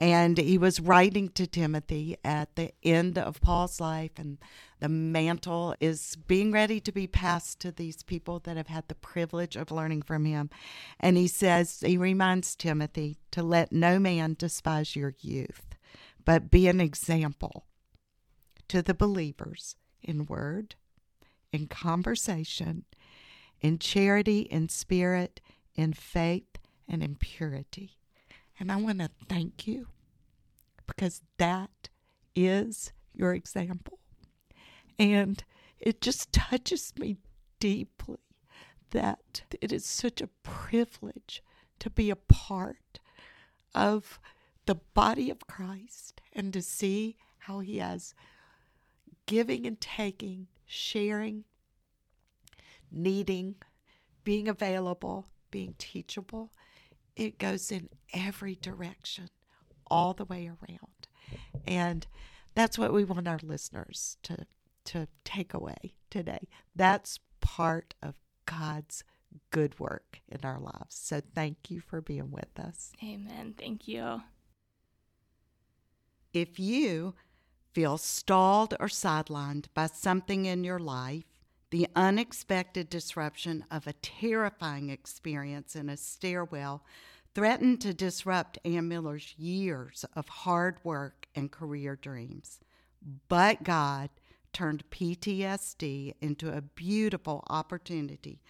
And 0.00 0.38
he 0.38 0.56
was 0.56 0.80
writing 0.80 1.28
to 1.34 1.46
Timothy 1.46 2.16
at 2.24 2.56
the 2.56 2.72
end 2.82 3.18
of 3.18 3.42
Paul's 3.42 3.82
life, 3.82 4.12
and 4.16 4.38
the 4.80 4.88
mantle 4.88 5.74
is 5.78 6.16
being 6.26 6.52
ready 6.52 6.80
to 6.80 6.90
be 6.90 7.06
passed 7.06 7.60
to 7.60 7.70
these 7.70 8.02
people 8.02 8.38
that 8.44 8.56
have 8.56 8.68
had 8.68 8.88
the 8.88 8.94
privilege 8.94 9.56
of 9.56 9.70
learning 9.70 10.00
from 10.00 10.24
him. 10.24 10.48
And 10.98 11.18
he 11.18 11.28
says, 11.28 11.82
he 11.84 11.98
reminds 11.98 12.56
Timothy 12.56 13.18
to 13.32 13.42
let 13.42 13.72
no 13.72 13.98
man 13.98 14.36
despise 14.38 14.96
your 14.96 15.14
youth, 15.20 15.76
but 16.24 16.50
be 16.50 16.66
an 16.66 16.80
example 16.80 17.66
to 18.68 18.80
the 18.80 18.94
believers 18.94 19.76
in 20.02 20.24
word, 20.24 20.76
in 21.52 21.66
conversation, 21.66 22.86
in 23.64 23.78
charity, 23.78 24.40
in 24.40 24.68
spirit, 24.68 25.40
in 25.74 25.94
faith, 25.94 26.58
and 26.86 27.02
in 27.02 27.14
purity. 27.14 27.96
And 28.60 28.70
I 28.70 28.76
want 28.76 28.98
to 28.98 29.08
thank 29.26 29.66
you 29.66 29.86
because 30.86 31.22
that 31.38 31.88
is 32.36 32.92
your 33.14 33.32
example. 33.32 34.00
And 34.98 35.42
it 35.80 36.02
just 36.02 36.30
touches 36.30 36.92
me 36.98 37.16
deeply 37.58 38.18
that 38.90 39.44
it 39.62 39.72
is 39.72 39.86
such 39.86 40.20
a 40.20 40.28
privilege 40.42 41.42
to 41.78 41.88
be 41.88 42.10
a 42.10 42.16
part 42.16 43.00
of 43.74 44.20
the 44.66 44.74
body 44.74 45.30
of 45.30 45.46
Christ 45.46 46.20
and 46.34 46.52
to 46.52 46.60
see 46.60 47.16
how 47.38 47.60
he 47.60 47.78
has 47.78 48.14
giving 49.24 49.66
and 49.66 49.80
taking, 49.80 50.48
sharing, 50.66 51.44
needing, 52.90 53.56
being 54.24 54.48
available, 54.48 55.26
being 55.50 55.74
teachable. 55.78 56.52
It 57.16 57.38
goes 57.38 57.70
in 57.70 57.88
every 58.12 58.56
direction, 58.56 59.28
all 59.86 60.14
the 60.14 60.24
way 60.24 60.46
around. 60.48 61.08
And 61.66 62.06
that's 62.54 62.78
what 62.78 62.92
we 62.92 63.04
want 63.04 63.28
our 63.28 63.40
listeners 63.42 64.16
to, 64.24 64.46
to 64.86 65.08
take 65.24 65.54
away 65.54 65.94
today. 66.10 66.48
That's 66.74 67.20
part 67.40 67.94
of 68.02 68.14
God's 68.46 69.04
good 69.50 69.78
work 69.80 70.20
in 70.28 70.40
our 70.44 70.60
lives. 70.60 70.96
So 70.96 71.20
thank 71.34 71.70
you 71.70 71.80
for 71.80 72.00
being 72.00 72.30
with 72.30 72.58
us. 72.58 72.92
Amen. 73.02 73.54
Thank 73.58 73.88
you. 73.88 74.22
If 76.32 76.58
you 76.58 77.14
feel 77.72 77.98
stalled 77.98 78.74
or 78.78 78.86
sidelined 78.86 79.66
by 79.74 79.86
something 79.86 80.46
in 80.46 80.64
your 80.64 80.78
life, 80.78 81.24
the 81.70 81.88
unexpected 81.96 82.88
disruption 82.88 83.64
of 83.70 83.86
a 83.86 83.94
terrifying 83.94 84.90
experience 84.90 85.74
in 85.74 85.88
a 85.88 85.96
stairwell 85.96 86.84
threatened 87.34 87.80
to 87.80 87.92
disrupt 87.92 88.58
Anne 88.64 88.88
Miller's 88.88 89.34
years 89.36 90.04
of 90.14 90.28
hard 90.28 90.76
work 90.84 91.26
and 91.34 91.50
career 91.50 91.96
dreams. 91.96 92.60
But 93.28 93.64
God 93.64 94.10
turned 94.52 94.88
PTSD 94.90 96.14
into 96.20 96.56
a 96.56 96.62
beautiful 96.62 97.44
opportunity 97.48 98.40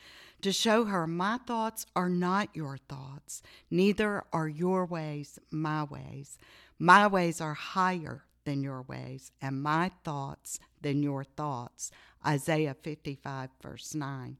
to 0.42 0.52
show 0.52 0.84
her 0.84 1.06
my 1.06 1.38
thoughts 1.46 1.86
are 1.96 2.10
not 2.10 2.50
your 2.52 2.76
thoughts, 2.76 3.42
neither 3.70 4.22
are 4.32 4.48
your 4.48 4.84
ways 4.84 5.38
my 5.50 5.82
ways. 5.84 6.38
My 6.78 7.06
ways 7.06 7.40
are 7.40 7.54
higher 7.54 8.24
than 8.44 8.62
your 8.62 8.82
ways, 8.82 9.32
and 9.40 9.62
my 9.62 9.90
thoughts 10.04 10.58
than 10.82 11.02
your 11.02 11.24
thoughts. 11.24 11.90
Isaiah 12.26 12.74
55, 12.82 13.50
verse 13.62 13.94
9. 13.94 14.36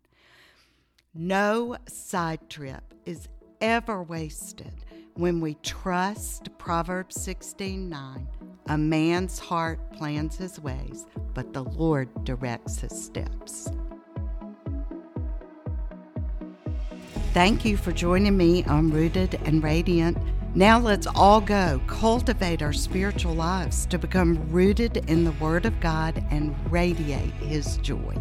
No 1.15 1.77
side 1.87 2.49
trip 2.51 2.95
is 3.05 3.29
ever 3.61 4.03
wasted 4.03 4.75
when 5.15 5.41
we 5.41 5.55
trust 5.63 6.49
Proverbs 6.59 7.21
16 7.21 7.89
9. 7.89 8.29
A 8.67 8.79
man's 8.79 9.39
heart 9.39 9.79
plans 9.93 10.37
his 10.37 10.59
ways, 10.59 11.07
but 11.35 11.53
the 11.53 11.65
Lord 11.65 12.09
directs 12.25 12.79
his 12.79 13.05
steps. 13.05 13.71
Thank 17.33 17.65
you 17.65 17.77
for 17.77 17.93
joining 17.93 18.37
me 18.37 18.65
on 18.65 18.91
Rooted 18.91 19.41
and 19.45 19.63
Radiant. 19.63 20.17
Now 20.57 20.79
let's 20.79 21.09
all 21.09 21.41
go 21.41 21.81
cultivate 21.89 22.63
our 22.63 22.73
spiritual 22.73 23.35
lives 23.35 23.87
to 23.87 23.99
become 23.99 24.39
rooted 24.53 24.99
in 25.11 25.25
the 25.25 25.33
Word 25.33 25.67
of 25.67 25.81
God 25.81 26.25
and 26.31 26.55
radiate 26.71 27.33
His 27.35 27.79
joy. 27.79 28.17